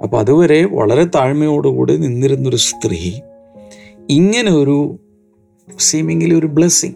അപ്പം 0.03 0.19
അതുവരെ 0.19 0.65
വളരെ 0.65 1.03
താഴ്മയോടുകൂടി 1.03 1.97
നിന്നിരുന്നൊരു 1.97 2.55
സ്ത്രീ 2.55 3.19
ഇങ്ങനെ 4.09 4.51
ഒരു 4.51 5.00
സീമിങ്ങിൽ 5.79 6.33
ഒരു 6.33 6.47
ബ്ലെസ്സിങ് 6.47 6.93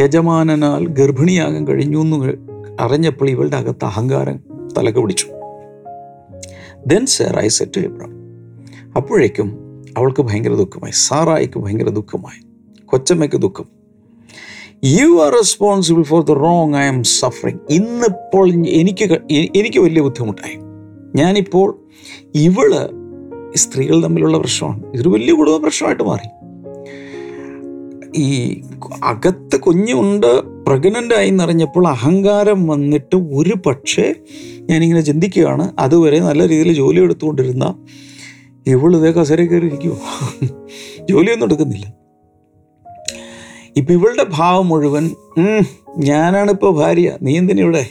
യജമാനനാൽ 0.00 0.86
ഗർഭിണിയാകാൻ 0.86 1.66
കഴിഞ്ഞു 1.66 1.98
എന്ന് 1.98 2.32
അറിഞ്ഞപ്പോൾ 2.80 3.30
ഇവളുടെ 3.30 3.56
അകത്ത് 3.56 3.84
അഹങ്കാരം 3.84 4.40
തലക്ക് 4.78 4.98
പിടിച്ചു. 4.98 5.26
ദെൻ 6.86 7.06
സെറായി 7.06 7.48
സെറ്റ് 7.48 7.80
എബ്രാം 7.80 8.12
അപ്പോഴേക്കും 8.96 9.58
അവൾക്ക് 9.96 10.22
ഭയങ്കര 10.22 10.54
ദുഃഖമായി 10.54 10.92
സാറായിക്ക് 10.94 11.58
ഭയങ്കര 11.58 11.88
ദുഃഖമായി 11.88 12.40
കൊച്ചമ്മയ്ക്ക് 12.84 13.36
ദുഃഖം. 13.36 13.77
You 14.84 15.24
are 15.24 15.32
responsible 15.32 16.02
for 16.02 16.24
the 16.24 16.30
wrong 16.30 16.74
I 16.74 16.86
am 16.86 17.02
suffering 17.02 17.58
ഇന്നിപ്പോൾ 17.70 18.66
എനിക്ക് 18.66 19.04
എനിക്ക് 19.32 19.78
വലിയ 19.78 20.02
ബുദ്ധിമുട്ടായി. 20.02 20.56
ഞാനിപ്പോൾ 21.16 21.86
ഇവൾ 22.34 22.90
സ്ത്രീകൾ 23.56 24.02
തമ്മിലുള്ള 24.02 24.38
പ്രശ്നമാണ്. 24.38 24.92
ഇതൊരു 24.94 25.08
വലിയ 25.08 25.34
കുടുംബ 25.34 25.56
പ്രശ്നമായിട്ട് 25.56 26.02
മാറി. 26.02 26.28
ഈ 28.16 28.60
അകത്ത് 29.04 29.56
കുഞ്ഞുണ്ട് 29.56 30.40
പ്രഗ്നന്റ് 30.64 31.14
ആയി 31.14 31.28
എന്നറിഞ്ഞപ്പോൾ 31.28 31.88
അഹങ്കാരം 31.88 32.66
വന്നിട്ട് 32.66 33.16
ഒരു 33.16 33.54
പക്ഷേ 33.66 34.14
ഞാനിങ്ങനെ 34.60 35.00
ചിന്തിക്കുകയാണ്. 35.00 35.72
അതുവരെ 35.78 36.20
നല്ല 36.20 36.48
രീതിയിൽ 36.48 36.72
ജോലി 36.72 37.00
എടുത്തുകൊണ്ടിരുന്ന 37.00 37.86
ഇവൾ 38.66 38.96
ഇതേ 38.96 39.12
കസര 39.12 39.42
കയറി 39.42 39.66
ഇരിക്കുമോ 39.66 39.98
ജോലിയൊന്നും 41.10 41.46
എടുക്കുന്നില്ല. 41.46 41.97
ഇപ്പം 43.78 43.92
ഇവളുടെ 43.92 44.26
ഭാവം 44.30 44.68
മുഴുവൻ 44.68 45.10
"ഉം, 45.38 45.66
ഞാനാണിപ്പോൾ 45.98 46.74
ഭാര്യ. 46.74 47.16
നീ 47.22 47.38
എന്തിനാ 47.38 47.62
ഇവിടെ? 47.62 47.86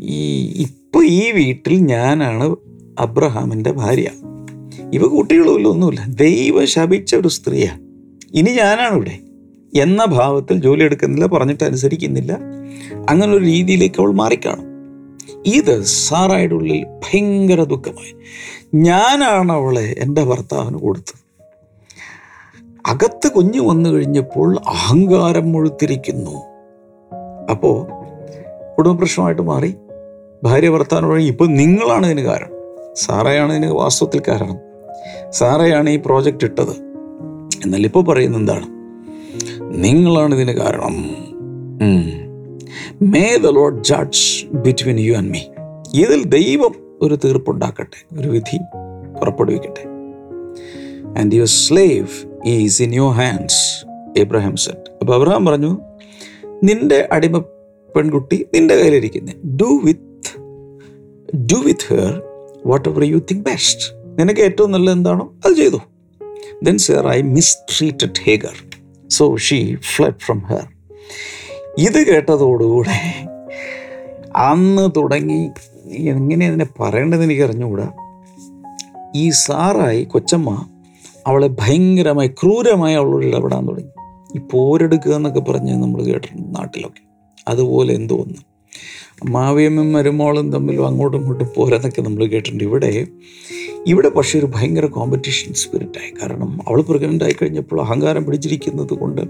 ഈ 0.00 0.44
ഇപ്പോൾ 0.62 1.06
ഈ 1.06 1.30
വീട്ടിൽ 1.30 1.78
ഞാനാണ് 1.78 2.56
അബ്രഹാമിന്റെ 2.98 3.72
ഭാര്യ. 3.72 4.10
ഇവ 4.92 5.06
കുട്ടികളുമില്ല 5.06 5.68
ഒന്നുമില്ല. 5.68 6.00
ദൈവ 6.06 6.64
ശപിച്ച 6.64 7.14
ഒരു 7.14 7.28
സ്ത്രീയാണ് 7.28 7.80
ഇനി 8.34 8.50
ഞാനാണ് 8.50 8.94
ഇവിടെ. 8.94 9.18
എന്ന 9.80 10.04
ഭാവത്തിൽ 10.04 10.60
ജോലി 10.60 10.84
എടുക്കുന്നില്ല 10.84 11.26
പറഞ്ഞിട്ട് 11.26 11.64
അനുസരിക്കുന്നില്ല. 11.64 12.32
അങ്ങനെ 13.10 13.32
ഒരു 13.32 13.44
രീതിയിലേക്ക് 13.44 14.02
അവൾ 14.02 14.12
മാറിക്കാണും. 14.12 14.72
ഇത് 15.46 15.82
സാറായുടെ 15.82 16.54
ഉള്ളിൽ 16.54 16.84
ഭയങ്കര 16.84 17.62
ദുഃഖമായി. 17.62 18.14
ഞാനാണ് 18.74 19.52
അവളെ 19.52 19.94
എന്റെ 19.98 20.24
ഭർത്താവിന് 20.24 20.78
കൊടുത്തത്. 20.78 21.21
അകത്ത് 22.86 23.28
കുഞ്ഞു 23.28 23.60
വന്നു 23.60 23.90
കഴിഞ്ഞപ്പോൾ 23.90 24.56
അഹങ്കാരം 24.56 25.52
മുഴുത്തിരിക്കുന്നു. 25.52 26.36
അപ്പോൾ 27.50 27.86
കുടുംബ 28.78 28.98
പ്രശ്നമായിട്ട് 28.98 29.42
മാറി. 29.42 29.74
ഭാര്യ 30.44 30.68
ഭർത്താവിന് 30.68 31.06
പറയും 31.06 31.26
ഇപ്പം 31.26 31.54
നിങ്ങളാണ് 31.54 32.06
ഇതിന് 32.06 32.20
കാരണം. 32.20 32.48
സാറയാണ് 32.94 33.52
ഇതിന് 33.52 33.72
വാസ്തവത്തിൽ 33.72 34.22
കാരണം. 34.28 34.56
സാറയാണ് 35.30 35.90
ഈ 35.90 35.96
പ്രോജക്റ്റ് 35.96 36.44
ഇട്ടത്. 36.44 36.74
എന്നാൽ 37.64 37.84
ഇപ്പോൾ 37.84 38.04
പറയുന്നത് 38.04 38.40
എന്താണ്? 38.40 38.66
നിങ്ങളാണ് 39.84 40.34
ഇതിന് 40.34 40.52
കാരണം. 40.52 40.96
May 43.02 43.36
the 43.36 43.46
Lord 43.46 43.84
judge 43.84 44.46
between 44.46 45.00
you 45.00 45.12
and 45.12 45.30
me 45.30 45.40
ഇതിൽ 45.94 46.24
ദൈവം 46.24 46.74
ഒരു 47.02 47.18
തീർപ്പുണ്ടാക്കട്ടെ 47.24 48.20
ഒരു 48.20 48.28
വിധി 48.28 48.58
പുറപ്പെടുവിക്കട്ടെ. 49.20 49.84
And 51.20 51.34
your 51.34 51.46
slave 51.46 52.31
is 52.44 52.82
in 52.82 52.94
your 52.94 53.10
hands 53.10 53.86
Abraham 54.18 54.56
said 54.56 54.90
അപ്പോൾ 55.00 55.14
അബ്രഹാം 55.14 55.46
പറഞ്ഞു 55.46 55.78
നിന്റെ 56.62 57.08
അടിമ 57.12 57.38
പെൺകുട്ടി 57.96 58.46
നിന്റെ 58.54 58.74
കയ്യിലിരിക്കുന്നത് 58.74 59.36
do 59.60 59.80
with 59.84 60.38
do 61.52 61.56
with 61.56 61.94
her 61.94 62.22
whatever 62.88 63.04
you 63.04 63.16
think 63.16 63.44
best 63.44 63.94
നിനക്ക് 64.18 64.40
ഏറ്റവും 64.40 64.72
നല്ലത് 64.72 64.94
എന്താണോ 64.94 65.32
അത് 65.46 65.52
ചെയ്തു. 65.52 65.80
Then 66.62 66.78
Sarai 67.08 67.22
mistreated 67.22 68.20
Hagar 68.22 68.54
so 69.10 69.36
she 69.36 69.74
fled 69.74 70.20
from 70.26 70.38
her 70.38 70.66
ഇത് 71.78 72.06
കേട്ടതോടുകൂടെ 72.06 73.24
അന്ന് 74.36 74.90
തുടങ്ങി 74.96 75.50
എങ്ങനെ 75.92 76.46
അതിനെ 76.46 76.66
പറയേണ്ടതെന്ന് 76.80 77.24
എനിക്ക് 77.24 77.42
അറിഞ്ഞുകൂടാ 77.42 77.92
ഈ 79.16 79.30
സാറായി 79.30 80.04
കൊച്ചമ്മ 80.04 80.68
അവളെ 81.26 81.46
ഭയങ്കരമായി 81.46 82.28
ക്രൂരമായി 82.28 82.94
അവളോട് 82.94 83.26
ഇടപെടാൻ 83.26 83.68
തുടങ്ങി. 83.68 83.90
ഈ 84.38 84.40
പോരെടുക്കുക 84.52 85.14
എന്നൊക്കെ 85.14 85.40
പറഞ്ഞ് 85.40 85.82
നമ്മൾ 85.82 86.02
കേട്ടിട്ടുണ്ട് 86.02 86.58
നാട്ടിലൊക്കെ. 86.58 87.02
അതുപോലെ 87.48 87.94
എന്തോ 87.94 88.16
ഒന്ന്. 88.16 88.34
മാവിയമ്മയും 89.26 89.92
മരുമോളും 89.92 90.52
തമ്മിലും 90.52 90.86
അങ്ങോട്ടും 90.86 91.18
ഇങ്ങോട്ടും 91.18 91.48
പോരെന്നൊക്കെ 91.56 92.02
നമ്മൾ 92.02 92.26
കേട്ടിട്ടുണ്ട്. 92.26 92.64
ഇവിടെ 92.64 93.06
ഇവിടെ 93.86 94.08
പക്ഷേ 94.08 94.38
ഒരു 94.38 94.46
ഭയങ്കര 94.46 94.86
കോമ്പറ്റീഷൻ 94.86 95.52
സ്പിരിറ്റായി 95.52 96.10
കാരണം 96.10 96.58
അവൾ 96.68 96.80
പ്രഗ്നന്റ് 96.80 97.24
ആയി 97.24 97.32
കഴിഞ്ഞപ്പോൾ 97.32 97.80
അഹങ്കാരം 97.80 98.24
പിടിച്ചിരിക്കുന്നത് 98.24 98.88
കൊണ്ട് 98.88 99.20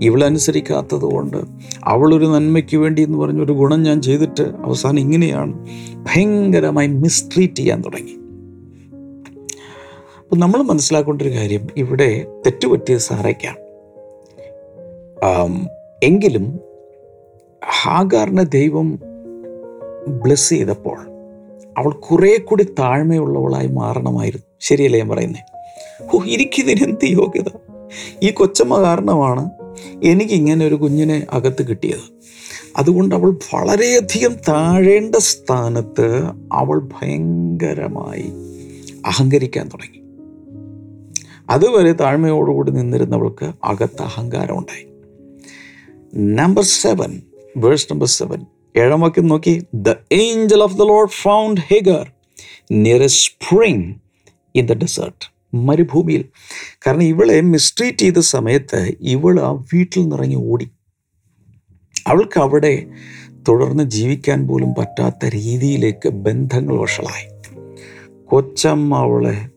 ഇവളനുസരിക്കാത്തത് 0.00 1.02
കൊണ്ട് 1.02 1.36
അവളൊരു 1.84 2.26
നന്മയ്ക്ക് 2.26 2.76
വേണ്ടി 2.76 3.02
എന്ന് 3.02 3.18
പറഞ്ഞൊരു 3.18 3.52
ഗുണം 3.52 3.82
ഞാൻ 3.82 4.02
ചെയ്തിട്ട് 4.02 4.42
അവസാനം 4.42 4.98
ഇങ്ങനെയാണ് 4.98 5.66
ഭയങ്കരമായി 5.96 6.86
മിസ്ട്രീറ്റ് 6.86 7.54
ചെയ്യാൻ 7.54 7.80
തുടങ്ങി. 7.80 8.23
അപ്പം 10.24 10.38
നമ്മൾ 10.38 10.62
മനസ്സിലാക്കേണ്ട 10.62 11.22
ഒരു 11.22 11.28
കാര്യം 11.28 11.66
ഇവിടെ 11.76 12.26
തെറ്റുപറ്റിയത് 12.46 13.00
സാറയ്ക്കാണ് 13.00 13.60
എങ്കിലും 16.02 16.60
ഹാഗാറിനെ 17.82 18.42
ദൈവം 18.42 19.00
ബ്ലെസ് 20.08 20.48
ചെയ്തപ്പോൾ 20.48 20.98
അവൾ 21.78 21.92
കുറേ 21.92 22.36
കൂടി 22.36 22.62
താഴ്മയുള്ളവളായി 22.62 23.66
മാറണമായിരുന്നു. 23.66 24.46
ശരിയല്ലേ 24.60 24.98
ഞാൻ 24.98 25.08
പറയുന്നത് 25.08 25.42
ഓ 26.16 26.22
എനിക്കിതിനെന്ത് 26.24 27.04
യോഗ്യത? 27.04 27.50
ഈ 28.22 28.30
കൊച്ചമ്മ 28.30 28.82
കാരണമാണ് 28.82 29.50
എനിക്ക് 30.02 30.32
ഇങ്ങനെ 30.32 30.66
ഒരു 30.66 30.74
കുഞ്ഞിനെ 30.74 31.26
അകത്ത് 31.32 31.68
കിട്ടിയത്. 31.68 32.14
അതുകൊണ്ട് 32.76 33.14
അവൾ 33.14 33.38
വളരെയധികം 33.54 34.36
താഴേണ്ട 34.48 35.16
സ്ഥാനത്ത് 35.16 36.24
അവൾ 36.52 36.88
ഭയങ്കരമായി 36.94 38.32
അഹങ്കരിക്കാൻ 39.06 39.68
തുടങ്ങി. 39.68 40.03
അതുവരെ 41.50 41.92
താഴ്മയോടുകൂടി 41.92 42.70
നിന്നിരുന്നവൾക്ക് 42.70 43.52
അകത്ത് 43.64 44.02
അഹങ്കാരം 44.02 44.58
ഉണ്ടായി 44.58 44.86
number 46.34 46.62
seven 46.62 47.22
verse 47.56 47.86
number 47.92 48.06
seven 48.06 48.46
ഏഴാം 48.76 49.00
വാക്യം 49.00 49.28
നോക്കി. 49.28 49.62
The 49.74 49.94
angel 50.12 50.62
of 50.62 50.74
the 50.74 50.82
Lord 50.82 51.08
found 51.08 51.60
Hagar 51.60 52.12
near 52.72 53.02
a 53.02 53.06
spring 53.06 53.94
in 54.54 54.66
the 54.66 54.72
desert 54.72 55.34
മരുഭൂമിയിൽ. 55.56 56.24
കാരണം 56.86 57.02
ഇവളെ 57.02 57.40
മിസ്ട്രീറ്റ് 57.40 57.98
ചെയ്ത 57.98 58.18
സമയത്ത് 58.18 58.92
ഇവൾ 59.00 59.40
ആ 59.40 59.50
വീട്ടിൽ 59.50 60.00
നിന്നിറങ്ങി 60.00 60.34
ഓടി. 60.34 60.70
അവൾക്ക് 62.06 62.40
അവിടെ 62.40 62.86
തുടർന്ന് 63.48 63.84
ജീവിക്കാൻ 63.84 64.48
പോലും 64.48 64.74
പറ്റാത്ത 64.78 65.24
രീതിയിലേക്ക് 65.24 66.08
ബന്ധങ്ങൾ 66.08 66.78
വഷളായി. 66.78 67.26
കൊച്ചമ്മ 68.24 68.96
അവളെ 68.96 69.53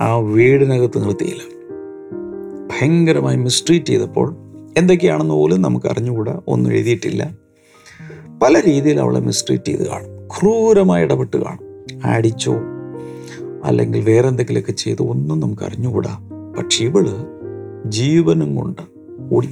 ആ 0.00 0.16
വീടിനകത്ത് 0.16 1.04
നിർത്തിയില്ല. 1.04 1.42
ഭയങ്കരമായി 2.66 3.36
മിസ്ട്രീറ്റ് 3.36 3.86
ചെയ്തപ്പോൾ 3.86 4.36
എന്തൊക്കെയാണെന്ന് 4.78 5.34
പോലും 5.34 5.62
നമുക്ക് 5.62 5.86
അറിഞ്ഞുകൂടാ 5.86 6.40
ഒന്നും 6.48 6.72
എഴുതിയിട്ടില്ല. 6.72 7.36
പല 8.42 8.60
രീതിയിൽ 8.60 9.00
അവളെ 9.00 9.20
മിസ്ട്രീറ്റ് 9.20 9.64
ചെയ്ത് 9.64 9.88
കാണും. 9.88 10.26
ക്രൂരമായി 10.26 11.04
ഇടപെട്ട് 11.04 11.36
കാണും. 11.36 11.86
അടിച്ചോ 12.04 12.54
അല്ലെങ്കിൽ 13.64 14.00
വേറെ 14.00 14.28
എന്തെങ്കിലുമൊക്കെ 14.28 14.72
ചെയ്തോ 14.72 15.04
ഒന്നും 15.04 15.40
നമുക്ക് 15.40 15.62
അറിഞ്ഞുകൂടാ. 15.62 16.28
പക്ഷെ 16.58 16.84
ഇവൾ 16.84 17.10
ജീവനും 17.86 18.56
കൊണ്ട് 18.56 18.82
ഓടി. 19.34 19.48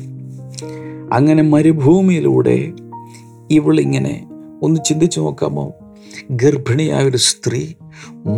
അങ്ങനെ 1.13 1.43
മരുഭൂമിയിലൂടെ 1.43 2.73
ഇവളിങ്ങനെ 3.51 4.29
ഒന്ന് 4.63 4.81
ചിന്തിച്ചു 4.85 5.21
നോക്കാമോ? 5.21 5.73
ഗർഭിണിയായ 6.31 7.05
ഒരു 7.05 7.17
സ്ത്രീ 7.17 7.75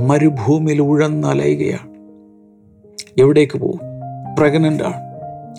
മരുഭൂമിയിൽ 0.07 0.83
ഉഴന്നലയുകയാണ് 0.83 1.90
എവിടേക്ക് 3.19 3.59
പോകും? 3.59 3.81
പ്രഗ്നന്റ് 4.39 4.85
ആണ് 4.85 5.11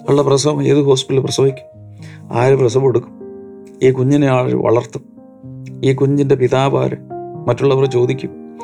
ഉള്ള 0.09 0.21
പ്രസവം 0.21 0.67
ഏത് 0.67 0.81
ഹോസ്പിറ്റലിൽ 0.81 1.25
പ്രസവിക്കും? 1.25 1.65
ആര് 2.37 2.53
പ്രസവം 2.53 2.87
എടുക്കും? 2.87 3.21
ഈ 3.83 3.91
കുഞ്ഞിനെ 3.91 4.27
ആൾ 4.27 4.53
വളർത്തും? 4.53 5.11
ഈ 5.83 5.93
കുഞ്ഞിന്റെ 5.93 6.35
പിതാവാര് 6.35 6.97
മറ്റുള്ളവർ 7.47 7.85
ചോദിക്കും. 7.85 8.59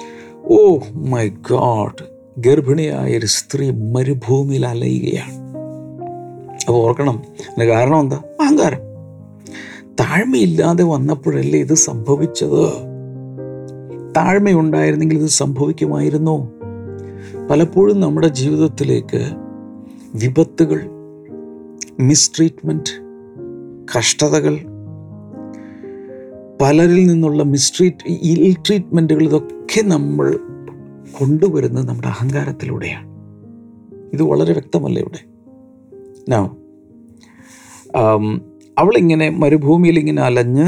ഓ 0.46 0.77
മൈ 0.94 1.29
ഗാഡ് 1.29 2.03
ഗർഭിണിയായ 2.38 3.17
ഒരു 3.17 3.25
സ്ത്രീ 3.25 3.72
മരുഭൂമിയിൽ 3.72 4.65
അലയുകയാണ്. 4.65 5.48
അപ്പോൾ 6.67 6.74
ഓർക്കണം 6.74 7.24
അതിന് 7.58 7.65
കാരണം 7.65 8.00
എന്താ? 8.00 8.15
അഹങ്കാരം. 8.15 8.77
താഴ്മയില്ലാതെ 10.00 10.84
വന്നപ്പോഴല്ലേ 10.84 11.60
ഇത് 11.60 11.74
സംഭവിച്ചത്? 11.74 12.67
താഴ്മയുണ്ടായിരുന്നെങ്കിൽ 14.17 15.17
ഇത് 15.17 15.29
സംഭവിക്കുമായിരുന്നോ? 15.29 16.51
പലപ്പോഴും 17.49 17.99
നമ്മുടെ 17.99 18.27
ജീവിതത്തിലേക്ക് 18.27 19.31
വിപത്തുകൾ 20.15 20.79
മിസ്ട്രീറ്റ്മെന്റ് 21.99 22.93
കഷ്ടതകൾ 23.97 24.55
പലരിൽ 26.61 27.05
നിന്നുള്ള 27.07 27.43
മിസ്ട്രീറ്റ് 27.43 28.09
ഇൽ 28.09 28.55
ട്രീറ്റ്മെന്റുകൾ 28.67 29.23
ഇതൊക്കെ 29.23 29.81
നമ്മൾ 29.81 30.39
കൊണ്ടുവരുന്നത് 31.19 31.87
നമ്മുടെ 31.89 32.07
അഹങ്കാരത്തിലൂടെയാണ്. 32.07 33.07
ഇത് 34.13 34.23
വളരെ 34.23 34.53
വ്യക്തമല്ല 34.53 34.99
ഇവിടെ? 34.99 35.21
നോ 36.29 36.57
അവളിങ്ങനെ 38.77 39.29
മരുഭൂമിയിൽ 39.29 39.99
ഇങ്ങനെ 39.99 40.21
അലഞ്ഞ് 40.21 40.67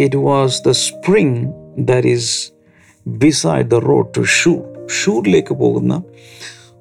it 0.00 0.16
was 0.16 0.62
the 0.68 0.70
spring 0.70 1.52
that 1.78 2.08
is 2.08 2.52
beside 3.06 3.66
the 3.70 3.74
road 3.74 4.06
to 4.16 4.22
Shur 4.22 4.60
ഷൂറിലേക്ക് 4.88 5.54
പോകുന്ന 5.54 6.02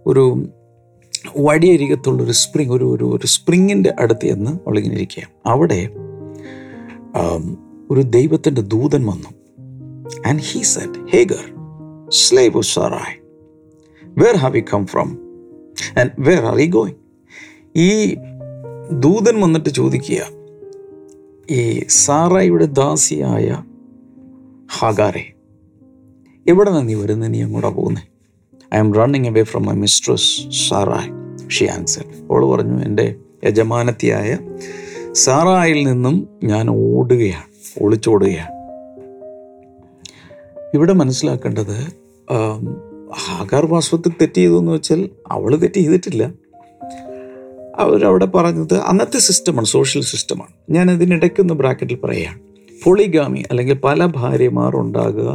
ഒരു 0.06 0.50
വഴിയരികത്തുള്ളൊരു 1.38 2.32
സ്പ്രിങ് 2.32 2.72
ഒരു 2.72 2.86
ഒരു 2.86 3.06
ഒരു 3.06 3.28
സ്പ്രിങ്ങിന്റെ 3.28 3.90
അടുത്ത് 4.00 4.26
എന്ന് 4.26 4.52
അവളിങ്ങനെ 4.52 5.28
അവിടെ 5.46 5.90
ഒരു 7.92 8.02
ദൈവത്തിന്റെ 8.02 8.62
ദൂതൻ 8.62 9.06
വന്നു. 9.06 9.28
And 10.26 10.42
he 10.42 10.62
said 10.62 11.00
Hagar 11.14 11.54
slave 12.10 12.62
Sarai 12.62 13.16
where 14.18 14.36
have 14.36 14.58
you 14.58 14.62
come 14.74 14.86
from 14.86 15.10
and 16.00 16.12
where 16.20 16.46
are 16.46 16.60
you 16.60 16.68
going 16.68 16.98
ഈ 17.76 18.16
ദൂതൻ 18.92 19.42
വന്നിട്ട് 19.42 19.70
ചോദിക്കുക 19.70 20.22
ഈ 21.50 21.80
സാറായിയുടെ 21.88 22.66
ദാസിയായ 22.66 23.64
ഹാഗാരെ 24.80 25.34
എവിടെ 26.48 26.72
നിന്ന് 26.72 26.90
നീ 26.90 26.94
വരുന്നത് 26.94 27.34
നീ 27.34 27.44
അങ്ങോട്ടാ 27.44 27.70
പോകുന്നത് 27.70 28.04
I 28.76 28.78
am 28.78 28.94
running 28.94 29.28
away 29.28 29.44
from 29.44 29.66
my 29.66 29.74
mistress 29.74 30.52
Sarai 30.70 31.10
she 31.50 31.66
answer 31.66 32.06
അവൾ 32.32 32.46
പറഞ്ഞു 32.46 32.86
എന്റെ 32.86 33.16
യജമാനത്തിയായ 33.46 34.38
സാറായിൽ 35.12 35.84
നിന്നും 35.84 36.30
ഞാൻ 36.44 36.70
ഓടുകയാണ് 36.70 37.52
ഒളിച്ചോടുകയാണ്. 37.82 38.52
ഇവിടെ 40.74 40.94
മനസ്സിലാക്കേണ്ടത് 40.94 41.78
ആം, 42.32 42.78
ഹാഗാർ 43.26 43.66
വാസ്തവത്തിൽ 43.66 44.12
തെറ്റ് 44.22 44.36
ചെയ്തു 44.36 44.60
എന്ന് 44.60 44.72
വെച്ചാൽ 44.72 45.10
അവൾ 45.28 45.56
തെറ്റ് 45.56 45.74
ചെയ്തിട്ടില്ല. 45.74 46.34
അവരവിടെ 47.76 48.26
പറഞ്ഞത് 48.26 48.78
അന്നത്തെ 48.80 49.18
സിസ്റ്റമാണ് 49.18 49.66
സോഷ്യൽ 49.66 50.04
സിസ്റ്റമാണ് 50.04 50.54
ഞാൻ 50.70 50.92
ഇതിനിടയ്ക്കൊന്ന് 50.92 51.54
ബ്രാക്കറ്റിൽ 51.54 51.96
പറയുകയാണ്. 51.96 52.51
പൊളിഗാമി 52.86 53.44
അല്ലെങ്കിൽ 53.52 53.80
പല 53.84 54.06
ഭാര്യമാർ 54.16 54.76
ഉണ്ടാകുക 54.76 55.30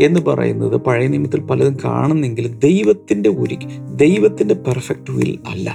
എന്ന് 0.00 0.20
പറയുന്നത് 0.20 0.76
പഴയ 0.76 1.08
നിയമത്തിൽ 1.08 1.40
പലതും 1.40 1.76
കാണുന്നെങ്കിലും 1.84 2.58
ദൈവത്തിന്റെ 2.58 3.30
ഒരു 3.30 3.56
ദൈവത്തിന്റെ 3.94 4.54
പെർഫെക്റ്റ് 4.54 5.10
വിൽ 5.10 5.38
അല്ല. 5.46 5.68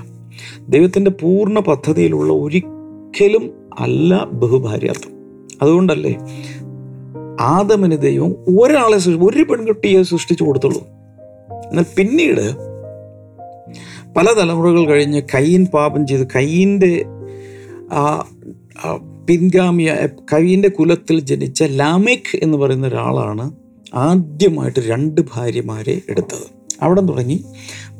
ദൈവത്തിന്റെ 0.69 1.11
പൂർണ 1.11 1.59
പദ്ധതിയിലുള്ള 1.59 2.33
ഒരിക്കലും 2.33 3.45
അല്ല 3.79 4.23
ബഹുഭാര്യാർത്ഥം 4.33 5.13
അതുകൊണ്ടല്ലേ 5.61 6.13
ആദമിന് 7.39 7.97
ദൈവം 8.01 8.35
ഒരാളെ 8.59 8.97
ഒരു 9.27 9.43
പെൺകുട്ടിയെ 9.43 10.03
സൃഷ്ടിച്ചു 10.03 10.43
കൊടുത്തുള്ളൂ. 10.43 10.81
എന്നാൽ 11.69 11.85
പിന്നീട് 11.97 12.45
പല 14.15 14.33
തലമുറകൾ 14.33 14.85
കഴിഞ്ഞ് 14.85 15.21
കയ്യൻ 15.33 15.65
പാപം 15.65 16.07
ചെയ്ത് 16.07 16.27
കയ്യന്റെ 16.35 16.93
പിൻഗാമിയ 19.31 20.07
കവിന്റെ 20.33 20.69
കുലത്തിൽ 20.69 21.19
ജനിച്ച 21.19 21.63
ലാമേക്ക് 21.63 22.39
എന്ന് 22.43 22.57
പറയുന്ന 22.57 22.87
ഒരാളാണ് 22.87 23.51
ആദ്യമായിട്ട് 23.93 24.79
രണ്ട് 24.79 25.21
ഭാര്യമാരെ 25.35 26.01
എടുത്തത്. 26.09 26.51
അവിടെ 26.81 27.01
തുടങ്ങി 27.01 27.45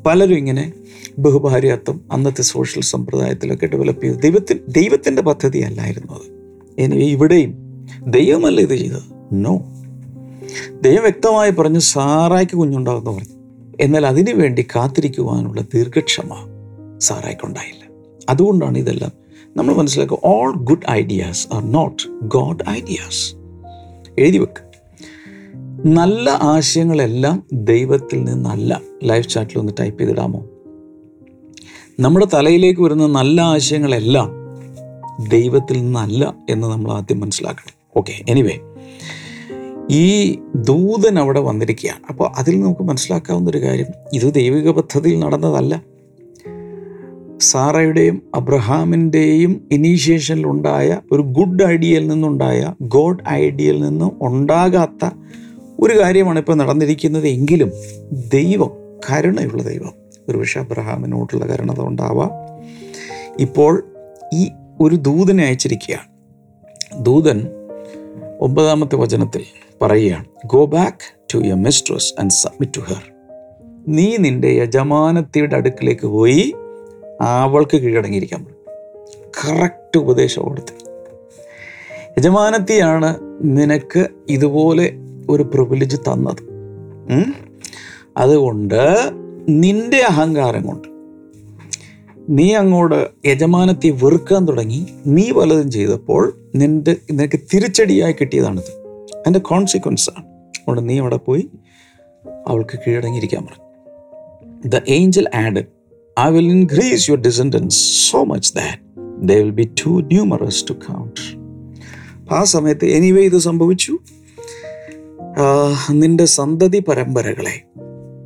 പലരും 0.05 0.35
ഇങ്ങനെ 0.35 0.73
ബഹുഭാര്യത്വം 1.19 2.01
അന്നത്തെ 2.11 2.41
സോഷ്യൽ 2.41 2.83
സമ്പ്രദായത്തിലൊക്കെ 2.83 3.65
ഡെവലപ്പ് 3.65 4.03
ചെയ്തു 4.03 4.15
ദൈവത്തിന് 4.15 4.59
ദൈവത്തിന്റെ 4.69 5.21
പദ്ധതി 5.21 5.59
അല്ലായിരുന്നു 5.59 6.13
അത്. 6.13 6.31
ഇനി 6.81 6.95
ഇവിടെയും 6.95 7.55
ദൈവമല്ല 8.07 8.61
ഇത് 8.61 8.75
ചെയ്തത്? 8.75 9.03
നോ 9.33 9.57
ദൈവം 10.81 11.01
വ്യക്തമായി 11.01 11.51
പറഞ്ഞു 11.51 11.79
സാറായ്ക്ക് 11.79 12.57
കുഞ്ഞുണ്ടാകുമെന്ന് 12.57 13.11
പറഞ്ഞു. 13.11 13.35
എന്നാൽ 13.81 14.05
അതിനു 14.05 14.33
വേണ്ടി 14.33 14.61
കാത്തിരിക്കുവാനുള്ള 14.61 15.61
ദീർഘക്ഷമ 15.61 16.29
സാറായ്ക്കുണ്ടായില്ല. 16.99 17.93
അതുകൊണ്ടാണ് 18.29 18.77
ഇതെല്ലാം 18.77 19.20
നമ്മൾ 19.57 19.73
മനസ്സിലാക്കുക 19.75 20.17
all 20.23 20.53
good 20.55 20.91
ideas 20.91 21.47
are 21.53 21.71
not 21.71 22.03
God 22.21 22.69
ideas 22.69 23.35
എഴുതി 24.19 24.37
വെക്ക്. 24.37 24.71
നല്ല 25.87 26.29
ആശയങ്ങളെല്ലാം 26.29 27.43
ദൈവത്തിൽ 27.53 28.23
നിന്നല്ല. 28.23 28.81
ലൈഫ് 29.03 29.29
ചാറ്റിൽ 29.29 29.59
ഒന്ന് 29.59 29.73
ടൈപ്പ് 29.79 29.99
ചെയ്തിടാമോ? 29.99 30.45
നമ്മുടെ 31.99 32.27
തലയിലേക്ക് 32.33 32.81
വരുന്ന 32.81 33.07
നല്ല 33.07 33.41
ആശയങ്ങളെല്ലാം 33.41 34.31
ദൈവത്തിൽ 35.29 35.73
നിന്നല്ല 35.73 36.33
എന്ന് 36.49 36.67
നമ്മൾ 36.67 36.91
ആദ്യം 36.91 37.19
മനസ്സിലാക്കണം. 37.19 37.73
ഓക്കെ 37.97 38.13
എനിവേ 38.29 38.59
ഈ 39.91 40.39
ദൂതൻ 40.55 41.19
അവിടെ 41.19 41.39
വന്നിരിക്കുകയാണ്. 41.39 42.01
അപ്പോൾ 42.09 42.31
അതിൽ 42.35 42.61
നമുക്ക് 42.61 42.81
മനസ്സിലാക്കാവുന്ന 42.81 43.49
ഒരു 43.49 43.61
കാര്യം 43.61 43.85
ഇത് 44.13 44.33
ദൈവിക 44.33 44.69
പദ്ധതിയിൽ 44.69 45.19
നടന്നതല്ല. 45.19 45.81
സാറയുടെയും 47.41 48.32
അബ്രഹാമിന്റെയും 48.36 49.67
ഇനീഷ്യേഷനിലുണ്ടായ 49.71 50.99
ഒരു 51.12 51.21
ഗുഡ് 51.21 51.63
ഐഡിയയിൽ 51.63 52.08
നിന്നുണ്ടായ 52.08 52.73
ഗോഡ് 52.82 53.23
ഐഡിയയിൽ 53.30 53.82
നിന്നും 53.82 54.17
ഉണ്ടാകാത്ത 54.21 55.10
ഒരു 55.80 55.99
കാര്യമാണ് 55.99 56.39
ഇപ്പോൾ 56.39 56.56
നടന്നിരിക്കുന്നത്. 56.56 57.27
എങ്കിലും 57.27 57.71
ദൈവം 58.12 58.71
കരുണയുള്ള 59.12 59.63
ദൈവം 59.63 59.93
ഒരുപക്ഷെ 60.30 60.60
അബ്രഹാമിനോടുള്ള 60.60 61.45
കരുണത 61.45 61.82
ഉണ്ടാവാം 61.82 62.30
ഇപ്പോൾ 63.39 63.84
ഈ 64.34 64.49
ഒരു 64.82 64.95
ദൂതനെ 64.95 65.45
അയച്ചിരിക്കുകയാണ്. 65.45 66.08
ദൂതൻ 67.06 67.47
ഒമ്പതാമത്തെ 68.41 68.95
വചനത്തിൽ 68.95 69.43
പറയുകയാണ് 69.82 70.25
go 70.45 70.65
back 70.65 71.34
to 71.34 71.38
your 71.38 71.56
mistress 71.56 72.13
and 72.19 72.32
submit 72.32 72.73
to 72.77 72.80
her 72.80 73.01
നീ 73.88 74.17
നിന്റെ 74.17 74.47
യജമാനത്തിയുടെ 74.47 75.56
അടുക്കിലേക്ക് 75.56 76.08
പോയി 76.08 76.54
അവൾക്ക് 77.21 77.77
കീഴടങ്ങിയിരിക്കാൻ 77.77 78.45
പറഞ്ഞു 78.45 78.60
കറക്റ്റ് 79.41 79.97
ഉപദേശം 79.97 80.43
കൊടുത്ത്. 80.43 80.73
യജമാനത്തിയാണ് 82.17 83.17
നിനക്ക് 83.41 84.07
ഇതുപോലെ 84.29 84.93
ഒരു 85.29 85.43
പ്രിവിലേജ് 85.43 85.97
തന്നത്. 85.97 86.41
അതുകൊണ്ട് 88.17 89.12
നിന്റെ 89.49 89.97
അഹങ്കാരം 89.97 90.67
കൊണ്ട് 90.67 90.88
നീ 92.29 92.53
അങ്ങോട്ട് 92.53 93.27
യജമാനത്തെ 93.27 93.89
വെറുക്കാൻ 93.89 94.47
തുടങ്ങി. 94.47 94.88
നീ 95.07 95.31
പലതും 95.31 95.71
ചെയ്തപ്പോൾ 95.71 96.38
നിന്റെ 96.55 96.95
നിനക്ക് 97.12 97.39
തിരിച്ചടിയായി 97.53 98.13
കിട്ടിയതാണിത്. 98.13 98.71
അതിന്റെ 99.13 99.39
കോൺസിക്വൻസ് 99.39 100.10
ആണ്. 100.10 100.25
അതുകൊണ്ട് 100.25 100.89
നീ 100.89 100.99
അവിടെ 100.99 101.17
പോയി 101.17 101.49
അവൾക്ക് 102.47 102.79
കീഴടങ്ങിയിരിക്കാൻ 102.88 103.45
പറഞ്ഞു. 103.45 103.65
The 104.69 104.81
angel 104.88 105.29
add 105.36 105.80
I 106.19 106.32
will 106.32 106.45
increase 106.45 107.10
your 107.10 107.21
descendants 107.21 107.80
so 108.12 108.24
much 108.24 108.54
that 108.56 108.91
they 109.21 109.43
will 109.43 109.56
be 109.56 109.65
too 109.65 110.08
numerous 110.13 110.58
to 110.69 110.74
count. 110.74 111.41
ആ 112.32 112.43
സമയത്ത് 112.43 112.86
എനിവേ 112.86 113.21
ഇത് 113.21 113.38
സംഭവിച്ചു. 113.38 113.97
നിന്റെ 115.91 116.26
സന്തതി 116.26 116.80
പരമ്പരകളെ 116.80 117.63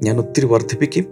ഞാൻ 0.03 0.17
ഒത്തിരി 0.17 0.45
വർദ്ധിപ്പിക്കും. 0.45 1.05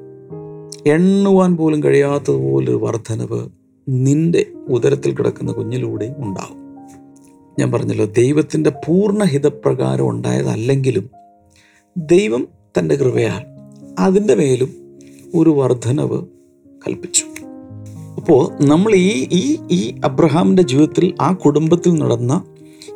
എണ്ണുവാൻ 0.87 1.57
പോലും 1.57 1.83
കഴിയാത്തതുപോലൊരു 1.83 2.77
വർധനവ് 2.77 3.49
നിന്റെ 3.89 4.45
ഉദരത്തിൽ 4.69 5.15
കിടക്കുന്ന 5.15 5.51
കുഞ്ഞിലൂടെ 5.51 6.15
ഉണ്ടാവും. 6.17 6.57
ഞാൻ 7.59 7.71
പറഞ്ഞല്ലോ 7.71 8.05
ദൈവത്തിന്റെ 8.05 8.69
പൂർണഹിതപ്രകാരം 8.69 10.09
ഉണ്ടായതല്ലെങ്കിലും 10.09 11.09
ദൈവം 11.97 12.47
തന്റെ 12.77 12.95
കൃപയാൽ 12.95 13.41
അതിന്റെ 13.99 14.35
മേലും 14.35 14.99
ഒരു 15.35 15.49
വർധനവ് 15.49 16.25
കൽപ്പിച്ചു. 16.87 17.25
അപ്പോൾ 18.15 18.63
നമ്മൾ 18.63 18.95
ഈ 18.95 19.27
ഈ 19.31 19.59
ഈ 19.71 20.01
അബ്രഹാമിന്റെ 20.05 20.63
ജീവിതത്തിൽ 20.63 21.15
ആ 21.21 21.33
കുടുംബത്തിൽ 21.33 21.93
നടന്ന 21.93 22.45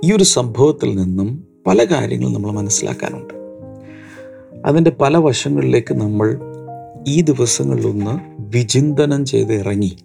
ഈ 0.04 0.14
ഒരു 0.14 0.24
സംഭവത്തിൽ 0.24 0.96
നിന്നും 0.96 1.48
പല 1.68 1.84
കാര്യങ്ങളും 1.84 2.34
നമ്മൾ 2.34 2.52
മനസ്സിലാക്കാനുണ്ട്. 2.52 3.34
അതിന്റെ 4.66 4.92
പല 4.92 5.18
വശങ്ങളിലേക്ക് 5.18 5.94
നമ്മൾ 5.94 6.40
ഈ 7.08 7.22
ദിവസങ്ങളിലൊന്ന് 7.22 8.20
വിചിന്തനം 8.40 9.26
ചെയ്ത് 9.26 9.54
ഇറങ്ങി. 9.54 9.98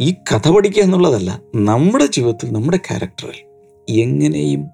ഈ 0.00 0.14
കഥ 0.32 0.50
പഠിക്കുക 0.50 0.82
എന്നുള്ളതല്ല 0.82 1.40
നമ്മുടെ 1.54 2.06
ജീവിതത്തിൽ 2.06 2.52
നമ്മുടെ 2.52 2.76
ക്യാരക്ടറിൽ 2.76 3.46
എങ്ങനെയും 3.88 4.66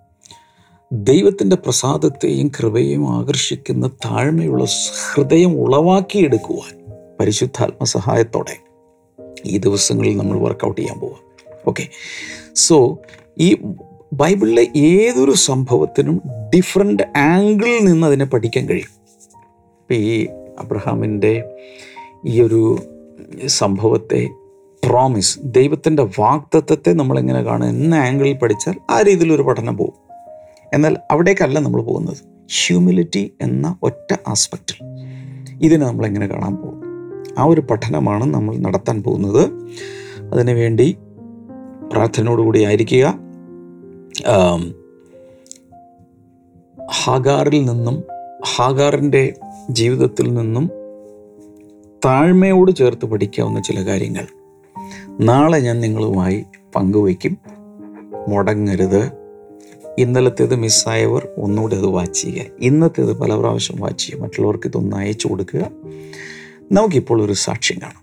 ദൈവത്തിന്റെ 0.92 1.56
പ്രസാദത്തെയും 1.56 2.48
കൃപയെയും 2.48 3.16
ആകർഷിക്കുന്ന 3.16 3.86
താഴ്മയുള്ള 3.86 4.64
ഹൃദയം 5.14 5.60
ഉളവാക്കിയെടുക്കുവാൻ 5.60 6.81
പരിശുദ്ധാത്മ 7.22 7.84
സഹായത്തോടെ 7.84 8.56
ഈ 9.46 9.58
ദിവസങ്ങളിൽ 9.58 10.16
നമ്മൾ 10.16 10.38
വർക്കൗട്ട് 10.38 10.80
ചെയ്യാൻ 10.80 11.00
പോവാം. 11.00 11.22
ഓക്കെ 11.66 11.88
സോ 12.54 12.98
ഈ 13.38 13.56
ബൈബിളിലെ 14.12 14.68
ഏതൊരു 14.76 15.30
സംഭവത്തിനും 15.30 16.20
ഡിഫറെന്റ് 16.56 17.02
ആംഗിളിൽ 17.16 17.84
നിന്ന് 17.84 18.06
അതിനെ 18.06 18.24
പഠിക്കാൻ 18.24 18.68
കഴിയും. 18.68 18.92
ഇപ്പം 19.80 19.96
ഈ 19.96 20.26
അബ്രഹാമിന്റെ 20.58 21.44
ഈ 22.26 22.42
ഒരു 22.42 22.78
സംഭവത്തെ 23.46 24.28
പ്രോമിസ് 24.84 25.38
ദൈവത്തിന്റെ 25.42 26.02
വാക്തത്വത്തെ 26.02 26.92
നമ്മളെങ്ങനെ 26.92 27.42
കാണും 27.42 27.68
എന്ന 27.68 27.94
ആംഗിളിൽ 27.94 28.36
പഠിച്ചാൽ 28.36 28.74
ആ 28.90 29.02
രീതിയിലൊരു 29.02 29.42
പഠനം 29.42 29.76
പോകും 29.76 29.98
എന്നാൽ 30.74 30.96
അവിടേക്കല്ല 31.10 31.58
നമ്മൾ 31.58 31.82
പോകുന്നത്. 31.82 32.16
ഹ്യൂമിലിറ്റി 32.66 33.32
എന്ന 33.40 33.76
ഒറ്റ 33.82 34.16
ആസ്പെക്റ്റിൽ 34.28 34.78
ഇതിനെ 35.62 35.86
നമ്മളെങ്ങനെ 35.86 36.26
കാണാൻ 36.26 36.56
പോകും 36.56 36.81
ആ 37.38 37.44
ഒരു 37.44 37.60
പഠനമാണ് 37.60 38.24
നമ്മൾ 38.34 38.56
നടത്താൻ 38.56 39.02
പോകുന്നത്. 39.02 39.50
അതിനുവേണ്ടി 40.32 40.98
പ്രാർത്ഥനയോടുകൂടി 41.92 42.64
ആയിരിക്കുക. 42.64 43.18
ഹാഗാറിൽ 47.04 47.64
നിന്നും 47.64 48.02
ഹാഗാറിന്റെ 48.56 49.34
ജീവിതത്തിൽ 49.70 50.34
നിന്നും 50.34 50.70
താഴ്മയോട് 52.04 52.72
ചേർത്ത് 52.72 53.06
പഠിക്കാവുന്ന 53.06 53.62
ചില 53.62 53.86
കാര്യങ്ങൾ. 53.86 54.26
നാളെ 55.20 55.58
ഞാൻ 55.58 55.80
നിങ്ങളുമായി 55.80 56.44
പങ്കുവയ്ക്കും. 56.74 57.38
മുടങ്ങരുത്. 58.28 59.10
ഇന്നലത്തേത് 59.98 60.56
മിസ്സായവർ 60.56 61.28
ഒന്നുകൂടി 61.38 61.76
അത് 61.76 61.86
വാച്ച് 61.86 62.22
ചെയ്യുക. 62.22 62.44
ഇന്നത്തേത് 62.58 63.18
പല 63.18 63.34
പ്രാവശ്യം 63.34 63.80
വാച്ച് 63.80 64.06
ചെയ്യുക. 64.06 64.22
മറ്റുള്ളവർക്ക് 64.22 64.66
ഇതൊന്ന് 64.66 64.96
അയച്ചു 64.96 65.28
കൊടുക്കുക. 65.28 65.70
നമുക്കിപ്പോൾ 66.72 67.22
ഒരു 67.22 67.32
സാക്ഷ്യം 67.32 67.78
കാണാം. 67.82 68.02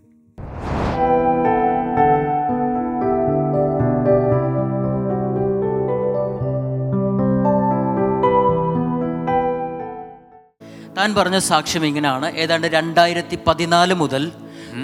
താൻ 10.97 11.15
പറഞ്ഞ 11.15 11.37
സാക്ഷ്യം 11.39 11.85
ഇങ്ങനെയാണ്. 11.85 12.35
ഏതാണ്ട് 12.35 12.67
രണ്ടായിരത്തി 12.67 13.39
പതിനാല് 13.47 13.93
മുതൽ 13.93 14.31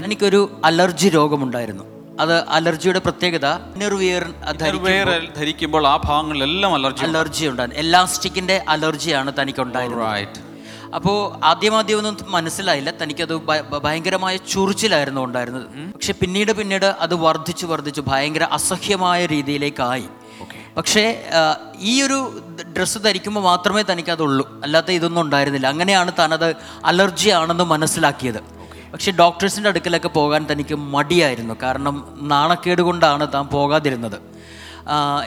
എനിക്കൊരു 0.06 0.62
അലർജി 0.66 1.10
രോഗമുണ്ടായിരുന്നു. 1.10 1.84
അത് 2.20 2.36
അലർജിയുടെ 2.50 3.00
പ്രത്യേകത 3.00 3.46
ഇന്നർവിയർ 3.46 5.34
ധരിക്കുമ്പോൾ 5.38 5.88
ആ 5.88 6.02
ഭാഗങ്ങളിലെല്ലാം 6.06 6.74
അലർജി 6.74 7.04
അലർജി 7.06 7.46
ഉണ്ടായിരുന്നു. 7.46 7.80
എലാസ്റ്റിക്കിന്റെ 7.80 8.64
അലർജിയാണ് 8.70 9.32
തനിക്കുണ്ടായിരുന്നത്. 9.42 10.14
റൈറ്റ് 10.14 10.45
അപ്പോൾ 10.96 11.46
ആദ്യമാദ്യം 11.46 11.98
ഒന്നും 11.98 12.18
മനസ്സിലായില്ല. 12.36 12.90
തനിക്കത് 13.02 13.34
ഭയങ്കരമായ 13.86 14.36
ചൊറിച്ചിലായിരുന്നു 14.52 15.22
ഉണ്ടായിരുന്നത്. 15.22 15.66
പക്ഷെ 15.96 16.14
പിന്നീട് 16.22 16.52
പിന്നീട് 16.60 16.86
അത് 16.86 17.16
വർദ്ധിച്ചു 17.16 17.66
വർദ്ധിച്ചു 17.66 18.02
ഭയങ്കര 18.08 18.44
അസഹ്യമായ 18.58 19.26
രീതിയിലേക്കായി. 19.26 20.08
പക്ഷേ 20.78 21.04
ഈ 21.80 22.02
ഒരു 22.02 22.18
ഡ്രസ്സ് 22.78 23.00
ധരിക്കുമ്പോൾ 23.00 23.42
മാത്രമേ 23.42 23.84
തനിക്കതുള്ളൂ. 23.92 24.46
അല്ലാത്ത 24.64 24.92
ഇതൊന്നും 24.92 25.22
ഉണ്ടായിരുന്നില്ല. 25.22 25.68
അങ്ങനെയാണ് 25.68 26.12
തനത് 26.20 26.50
അലർജി 26.86 27.30
ആണെന്ന് 27.30 27.64
മനസ്സിലാക്കിയത് 27.64 28.40
പക്ഷെ 28.92 29.12
ഡോക്ടേഴ്സിന്റെ 29.12 29.70
അടുക്കലൊക്കെ 29.70 30.08
പോകാൻ 30.08 30.42
തനിക്ക് 30.52 30.76
മടിയായിരുന്നു. 30.76 31.54
കാരണം 31.64 31.96
നാണക്കേട് 32.22 32.82
കൊണ്ടാണ് 32.82 33.34
താൻ 33.34 33.46
പോകാതിരുന്നത്. 33.48 34.18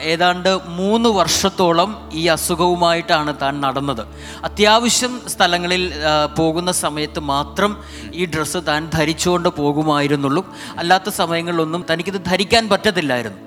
ഏതാണ്ട് 0.01 0.59
മൂന്ന് 0.67 1.09
വർഷത്തോളം 1.09 2.09
ഈ 2.13 2.27
അസുഖവുമായിട്ടാണ് 2.27 3.35
താൻ 3.41 3.61
നടന്നത്. 3.61 4.07
അത്യാവശ്യം 4.43 5.21
സ്ഥലങ്ങളിൽ 5.27 5.93
പോകുന്ന 6.37 6.71
സമയത്ത് 6.71 7.19
മാത്രം 7.19 7.83
ഈ 8.13 8.25
ഡ്രസ്സ് 8.25 8.57
താൻ 8.67 8.89
ധരിച്ചുകൊണ്ട് 8.93 9.49
പോകുമായിരുന്നുള്ളൂ. 9.49 10.55
അല്ലാത്ത 10.77 11.09
സമയങ്ങളിലൊന്നും 11.09 11.85
തനിക്കിത് 11.93 12.25
ധരിക്കാൻ 12.25 12.69
പറ്റത്തില്ലായിരുന്നു. 12.69 13.37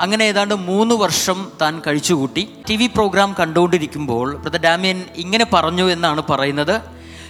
അങ്ങനെ 0.00 0.24
ഏതാണ്ട് 0.24 0.54
മൂന്ന് 0.54 0.94
വർഷം 0.94 1.52
താൻ 1.60 1.82
കഴിച്ചുകൂട്ടി. 1.86 2.48
ടി 2.70 2.76
വി 2.76 2.86
പ്രോഗ്രാം 2.86 3.34
കണ്ടുകൊണ്ടിരിക്കുമ്പോൾ 3.40 4.36
ബ്രദർ 4.36 4.60
ഡാമിയൻ 4.60 5.04
ഇങ്ങനെ 5.16 5.46
പറഞ്ഞു 5.52 5.90
എന്നാണ് 5.90 6.22
പറയുന്നത്. 6.30 6.80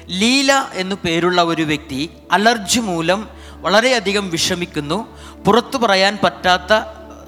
ലീല 0.08 0.64
എന്നു 0.74 0.96
പേരുള്ള 1.04 1.42
ഒരു 1.42 1.62
വ്യക്തി 1.62 2.10
അലർജി 2.32 2.80
മൂലം 2.80 3.28
വളരെയധികം 3.60 4.30
വിഷമിക്കുന്നു. 4.30 5.06
പുറത്തു 5.46 5.78
പറയാൻ 5.78 6.18
പറ്റാത്ത 6.22 6.72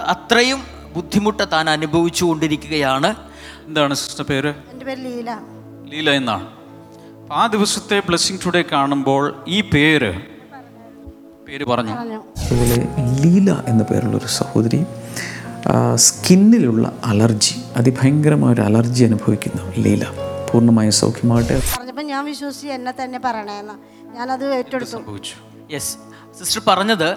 അത്രയും 0.01 0.78
ബുദ്ധിമുട്ട് 0.99 1.45
താൻ 1.53 1.67
അനുഭവിച്ചു 1.71 2.23
കൊണ്ടിരിക്കുകയാണ് 2.25 3.11
എന്താണ് 3.67 3.95
സിസ്റ്റർ 3.95 4.25
പേര്? 4.31 4.51
എന്റെ 4.73 4.85
പേര് 4.87 5.01
ലീല. 5.07 5.31
ലീല 5.93 6.11
എന്നാണ് 6.11 6.47
അപ്പൊ 7.21 7.35
ആ 7.35 7.47
ദിവസത്തെ 7.55 7.97
ബ്ലെസ്സിങ് 8.07 8.39
ടുഡേ 8.47 8.63
കാണുമ്പോൾ 8.73 9.23
ഈ 9.49 9.59
പേര് 9.75 10.11
പേര് 11.49 11.65
പറഞ്ഞു. 11.65 11.93
അതുപോലെ 11.93 12.79
ലീല 13.23 13.51
എന്ന 13.71 13.83
പേരുള്ള 13.91 14.17
ഒരു 14.17 14.29
സഹോദരി 14.39 14.81
സ്കിന്നിലുള്ള 16.07 16.85
അലർജി 17.05 17.55
അതിഭയങ്കരമായ 17.77 18.51
ഒരു 18.55 18.63
അലർജി 18.69 19.05
അനുഭവിക്കുന്നു 19.05 19.63
ലീല. 19.85 20.05
പൂർണമായും 20.51 20.93
സൗഖ്യമാകട്ടെ. 20.93 21.57
പറഞ്ഞപ്പോൾ 21.77 22.07
ഞാൻ 22.13 22.23
വിശ്വസിച്ച് 22.25 22.69
എന്നെ 22.77 22.93
തന്നെ 23.01 23.19
പറയണേന്ന്. 23.25 23.77
ഞാനത് 24.17 24.47
ഏറ്റെടുത്തു. 24.55 24.91
സംഭവിച്ചു? 24.91 25.35
യെസ് 25.75 25.93
സിസ്റ്റർ 26.39 26.63
പറഞ്ഞത് 26.67 27.09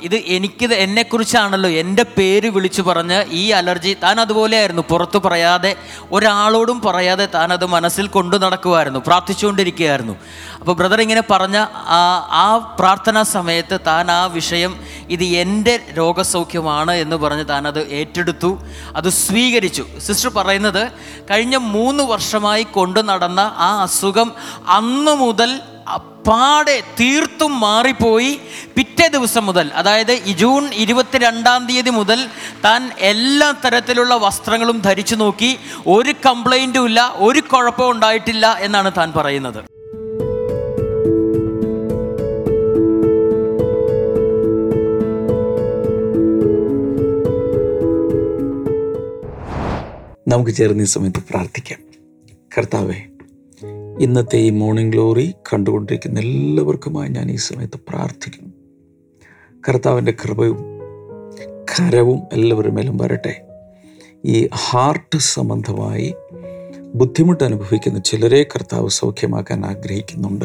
ഇത് 0.00 0.16
എനിക്ക് 0.16 0.66
എന്നെക്കുറിച്ചാണല്ലോ 0.74 1.70
എന്റെ 1.70 2.02
പേര് 2.18 2.48
വിളിച്ചു 2.48 2.82
പറഞ്ഞ് 2.82 3.24
ഈ 3.30 3.50
അലർജി 3.50 3.96
താൻ 4.02 4.20
അതുപോലെയായിരുന്നു. 4.20 4.82
പുറത്തു 4.88 5.18
പറയാതെ 5.18 5.76
ഒരാളോടും 6.10 6.80
പറയാതെ 6.80 7.26
താൻ 7.34 7.52
അത് 7.52 7.66
മനസ്സിൽ 7.66 8.06
കൊണ്ടു 8.06 8.36
നടക്കുമായിരുന്നു 8.36 9.00
പ്രാർത്ഥിച്ചുകൊണ്ടിരിക്കുകയായിരുന്നു. 9.06 10.16
അപ്പോൾ 10.60 10.72
ബ്രദർ 10.72 11.00
ഇങ്ങനെ 11.00 11.22
പറഞ്ഞ 11.30 11.66
ആ 12.42 12.76
പ്രാർത്ഥനാ 12.78 13.22
സമയത്ത് 13.22 13.78
താൻ 13.86 14.10
ആ 14.10 14.26
വിഷയം 14.26 14.80
ഇത് 15.08 15.24
എന്റെ 15.24 15.80
രോഗസൗഖ്യമാണ് 15.98 16.92
എന്ന് 16.92 17.16
പറഞ്ഞ് 17.16 17.44
താൻ 17.48 17.68
അത് 17.68 17.80
ഏറ്റെടുത്തു 17.88 18.58
അത് 18.96 19.08
സ്വീകരിച്ചു. 19.08 19.84
സിസ്റ്റർ 19.98 20.30
പറയുന്നത് 20.30 20.92
കഴിഞ്ഞ 21.30 21.56
മൂന്ന് 21.56 22.04
വർഷമായി 22.04 22.62
കൊണ്ടു 22.62 23.00
നടന്ന 23.00 23.40
ആ 23.40 23.70
അസുഖം 23.82 24.32
അന്ന് 24.68 25.12
മുതൽ 25.12 25.60
പാടെ 26.26 26.80
തീർത്തും 27.00 27.60
മാറിപ്പോയി 27.60 28.40
പിറ്റേ 28.76 29.08
ദിവസം 29.08 29.46
മുതൽ 29.46 29.70
അതായത് 29.74 30.12
ജൂൺ 30.14 30.74
ഇരുപത്തിരണ്ടാം 30.74 31.66
തീയതി 31.66 31.90
മുതൽ 31.90 32.28
താൻ 32.64 32.90
എല്ലാ 32.98 33.54
തരത്തിലുള്ള 33.64 34.14
വസ്ത്രങ്ങളും 34.14 34.80
ധരിച്ചു 34.80 35.14
നോക്കി 35.14 35.58
ഒരു 35.86 36.14
കംപ്ലൈന്റും 36.26 36.86
ഇല്ല 36.86 37.14
ഒരു 37.16 37.40
കുഴപ്പവും 37.40 37.90
ഉണ്ടായിട്ടില്ല 37.90 38.56
എന്നാണ് 38.60 38.92
താൻ 38.98 39.12
പറയുന്നത്. 39.12 39.60
നമുക്ക് 50.28 50.50
ചേർന്ന് 50.50 50.82
ഈ 50.82 50.86
സമയത്ത് 50.86 51.22
പ്രാർത്ഥിക്കാം. 51.30 51.80
കർത്താവെ 52.58 53.11
ഇന്നത്തെ 54.00 54.36
ഈ 54.36 54.50
മോർണിംഗ് 54.50 54.92
ഗ്ലോറി 54.92 55.34
കണ്ടുകൊണ്ടിരിക്കുന്ന 55.52 56.20
എല്ലാവർക്കുമായി 56.20 57.08
ഞാൻ 57.08 57.30
ഈ 57.30 57.36
സമയത്ത് 57.36 57.80
പ്രാർത്ഥിക്കുന്നു. 57.88 58.52
കർത്താവിന്റെ 59.68 60.12
കൃപയും 60.12 60.58
കരവും 61.46 62.20
എല്ലാവരുടെ 62.32 62.72
മേലും 62.72 62.96
വരട്ടെ. 62.96 63.46
ഈ 64.24 64.48
ഹാർട്ട് 64.54 65.18
സംബന്ധമായി 65.18 66.14
ബുദ്ധിമുട്ട് 66.94 67.44
അനുഭവിക്കുന്ന 67.44 67.98
ചിലരെ 67.98 68.42
കർത്താവ് 68.42 68.88
സൗഖ്യമാക്കാൻ 68.88 69.66
ആഗ്രഹിക്കുന്നുണ്ട്. 69.66 70.44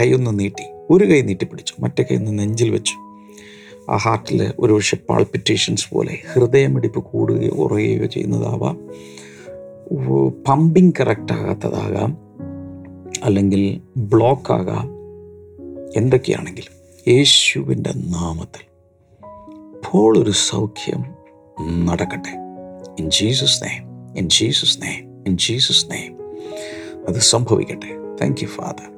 കൈയൊന്ന് 0.00 0.38
നീട്ടി 0.38 0.62
ഒരു 0.90 1.04
കൈ 1.04 1.20
നീട്ടി 1.20 1.44
പിടിച്ചു 1.44 1.74
മറ്റേ 1.80 2.02
കൈ 2.02 2.16
ഒന്ന് 2.16 2.38
നെഞ്ചിൽ 2.38 2.70
വെച്ചു. 2.70 2.94
ആ 3.90 3.96
ഹാർട്ടിൽ 3.96 4.52
ഒരുപക്ഷെ 4.58 4.96
പാൾപിറ്റേഷൻസ് 4.96 5.90
പോലെ 5.90 6.18
ഹൃദയമിടിപ്പ് 6.32 6.98
കൂടുകയോ 6.98 7.50
കുറയുകയോ 7.50 8.06
ചെയ്യുന്നതാവാം. 8.06 8.80
Pumping 10.48 10.92
correct 11.00 11.32
ആകാത്തതാകാം. 11.32 12.23
അല്ലെങ്കിൽ 13.22 13.80
ബ്ലോക്ക് 13.96 14.52
ആകാം. 14.52 14.90
എന്തൊക്കെയാണെങ്കിലും 15.96 16.74
യേശുവിന്റെ 17.08 17.90
നാമത്തിൽ 17.90 18.64
ഇപ്പോൾ 19.76 20.18
ഒരു 20.18 20.30
സൗഖ്യം 20.30 21.04
നടക്കട്ടെ. 21.86 22.36
In 22.98 23.10
Jesus 23.10 23.64
name 23.64 24.18
in 24.18 24.28
Jesus 24.28 24.82
name 24.82 25.24
in 25.26 25.38
Jesus 25.38 25.86
name 25.90 26.16
അത് 27.08 27.14
സംഭവിക്കട്ടെ. 27.14 28.16
താങ്ക് 28.20 28.40
യു 28.42 28.46
ഫാദർ 28.46 28.94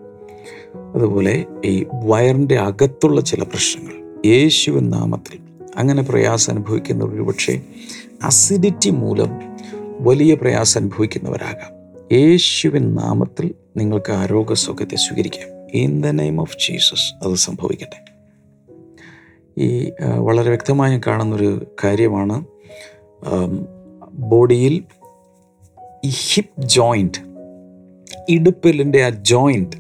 അതുപോലെ 0.96 1.44
ഈ 1.64 1.86
വയറിന്റെ 2.04 2.56
അകത്തുള്ള 2.56 3.20
ചില 3.20 3.42
പ്രശ്നങ്ങൾ 3.42 4.22
യേശുവിൻ 4.26 4.90
നാമത്തിൽ. 4.90 5.38
അങ്ങനെ 5.76 6.02
പ്രയാസം 6.02 6.52
അനുഭവിക്കുന്നവർ 6.52 7.14
ഒരുപക്ഷെ 7.14 7.62
അസിഡിറ്റി 8.22 8.90
മൂലം 8.90 9.30
വലിയ 10.00 10.34
പ്രയാസം 10.34 10.80
അനുഭവിക്കുന്നവരാകാം. 10.80 11.72
യേശുവിൻ 12.12 12.94
നാമത്തിൽ 12.94 13.54
നിങ്ങൾക്ക് 13.76 14.12
ആരോഗ്യസുഖത്തെ 14.12 14.96
സ്വീകരിക്കാം. 14.96 15.70
In 15.74 16.00
the 16.00 16.06
name 16.06 16.40
of 16.40 16.56
Jesus 16.56 17.26
അത് 17.26 17.34
സംഭവിക്കട്ടെ. 17.34 18.06
ഈ 19.58 19.92
വളരെ 20.18 20.48
വ്യക്തമായി 20.48 21.00
കാണുന്നൊരു 21.06 21.66
കാര്യമാണ് 21.84 22.44
ബോഡിയിൽ 24.12 24.84
ഈ 26.04 26.08
ഹിപ്പ് 26.08 26.62
ജോയിന്റ് 26.62 27.18
ഇടുപ്പിലിന്റെ 28.28 29.04
ആ 29.04 29.08
ജോയിന്റ് 29.08 29.76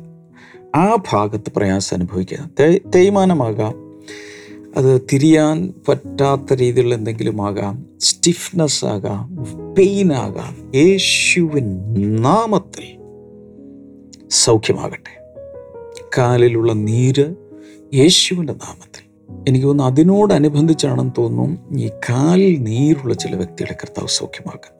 ആ 0.76 0.96
ഭാഗത്ത് 1.12 1.52
പ്രയാസം 1.56 1.96
അനുഭവിക്കുക. 1.96 2.50
തേ- 2.60 2.90
തേയ്മാനമാകാം 2.90 3.86
അത് 4.76 5.00
തിരിയാൻ 5.12 5.74
പറ്റാത്ത 5.88 6.54
രീതിയിലുള്ള 6.54 6.94
എന്തെങ്കിലും 6.94 7.46
ആകാം 7.46 7.86
സ്റ്റിഫ്നെസ് 8.00 8.84
ആകാം 8.84 9.36
പെയിൻ 9.74 10.12
ആകാം. 10.12 10.72
യേശുവിൻ 10.74 11.94
നാമത്തിൽ 12.22 12.95
സൗഖ്യമാകട്ടെ. 14.44 15.12
കാലിലുള്ള 16.18 16.72
നീര് 16.72 17.34
യേശുവിന്റെ 17.94 18.52
നാമത്തിൽ. 18.52 19.04
എനിക്ക് 19.48 19.66
തോന്നുന്നു 19.66 19.92
അതിനോടനുബന്ധിച്ചാണെന്ന് 19.92 21.12
തോന്നുന്നു 21.18 21.78
ഈ 21.78 21.88
കാലിൽ 21.88 22.62
നീരുള്ള 22.62 23.14
ചില 23.14 23.36
വ്യക്തികളെ 23.36 23.72
കർത്താവ് 23.72 24.08
സൗഖ്യമാക്കുക 24.08 24.72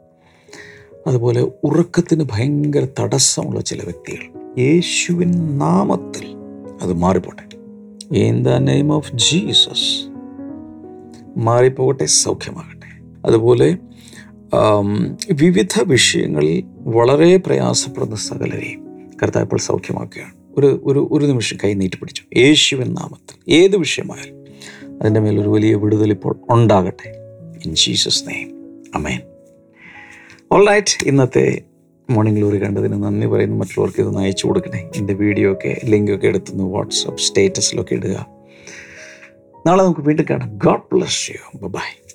അതുപോലെ 1.07 1.40
ഉറക്കത്തിന് 1.64 2.25
ഭയങ്കര 2.33 2.87
തടസ്സമുള്ള 3.01 3.61
ചില 3.61 3.83
വ്യക്തികൾ 3.83 4.23
യേശുവിൻ 4.59 5.59
നാമത്തിൽ 5.59 6.27
അത് 6.83 6.92
മാറിപ്പോട്ടെ. 6.92 7.45
In 8.16 8.42
the 8.42 8.49
name 8.49 8.92
of 8.92 9.12
Jesus 9.14 9.90
മാറിപ്പോകട്ടെ 11.38 12.05
സൗഖ്യമാകട്ടെ. 12.05 12.90
അതുപോലെ 13.27 13.77
വിവിധ 15.33 15.83
വിഷയങ്ങളിൽ 15.83 16.64
വളരെ 16.97 17.37
പ്രയാസപ്പെടുന്ന 17.37 18.16
സകലരെയും 18.16 18.86
കർത്താവ് 19.23 19.59
സൗഖ്യമാക്കുകയാണ്. 19.59 20.33
ഒരു 20.59 20.83
ഒരു 20.85 21.09
ഒരു 21.13 21.27
നിമിഷം 21.27 21.59
കൈ 21.65 21.75
നീട്ടി 21.75 21.99
പിടിച്ചു. 21.99 22.23
യേശുവിൻ 22.37 22.95
നാമത്തിൽ. 22.95 23.53
ഏത് 23.53 23.77
വിഷയമായാലും 23.77 24.47
അതിന്റെ 25.01 25.21
മേലൊരു 25.21 25.49
വലിയ 25.49 25.75
വിടുതൽ 25.75 26.11
ഇപ്പോൾ 26.11 26.41
ഉണ്ടാകട്ടെ. 26.51 27.09
In 27.67 27.75
Jesus 27.75 28.29
name 28.29 28.53
amen 28.95 29.21
all 30.53 30.69
right 30.69 31.09
ഇന്നത്തെ 31.09 31.63
മോർണിംഗ് 32.11 32.39
ഗ്ലോറി 32.39 32.63
കണ്ടതിന് 32.63 33.03
നന്ദി 33.03 33.27
പറയുന്നു. 33.27 33.57
മറ്റുള്ളവർക്ക് 33.57 34.01
ഇതൊന്ന് 34.01 34.21
അയച്ചു 34.21 34.47
കൊടുക്കണേ. 34.47 34.91
എന്റെ 34.97 35.15
വീഡിയോ 35.15 35.53
ഒക്കെ 35.53 35.81
ലിങ്കൊക്കെ 35.85 36.27
എടുത്തുനിന്ന് 36.27 36.65
വാട്സപ്പ് 36.65 37.19
സ്റ്റേറ്റസിലൊക്കെ 37.19 37.95
ഇടുക. 37.95 38.27
നാളെ 39.67 39.85
നമുക്ക് 39.85 40.01
വീണ്ടും 40.01 40.27
കാണാം. 40.31 40.59
God 40.59 40.95
bless 40.95 41.31
you 41.31 41.67
by 41.67 42.06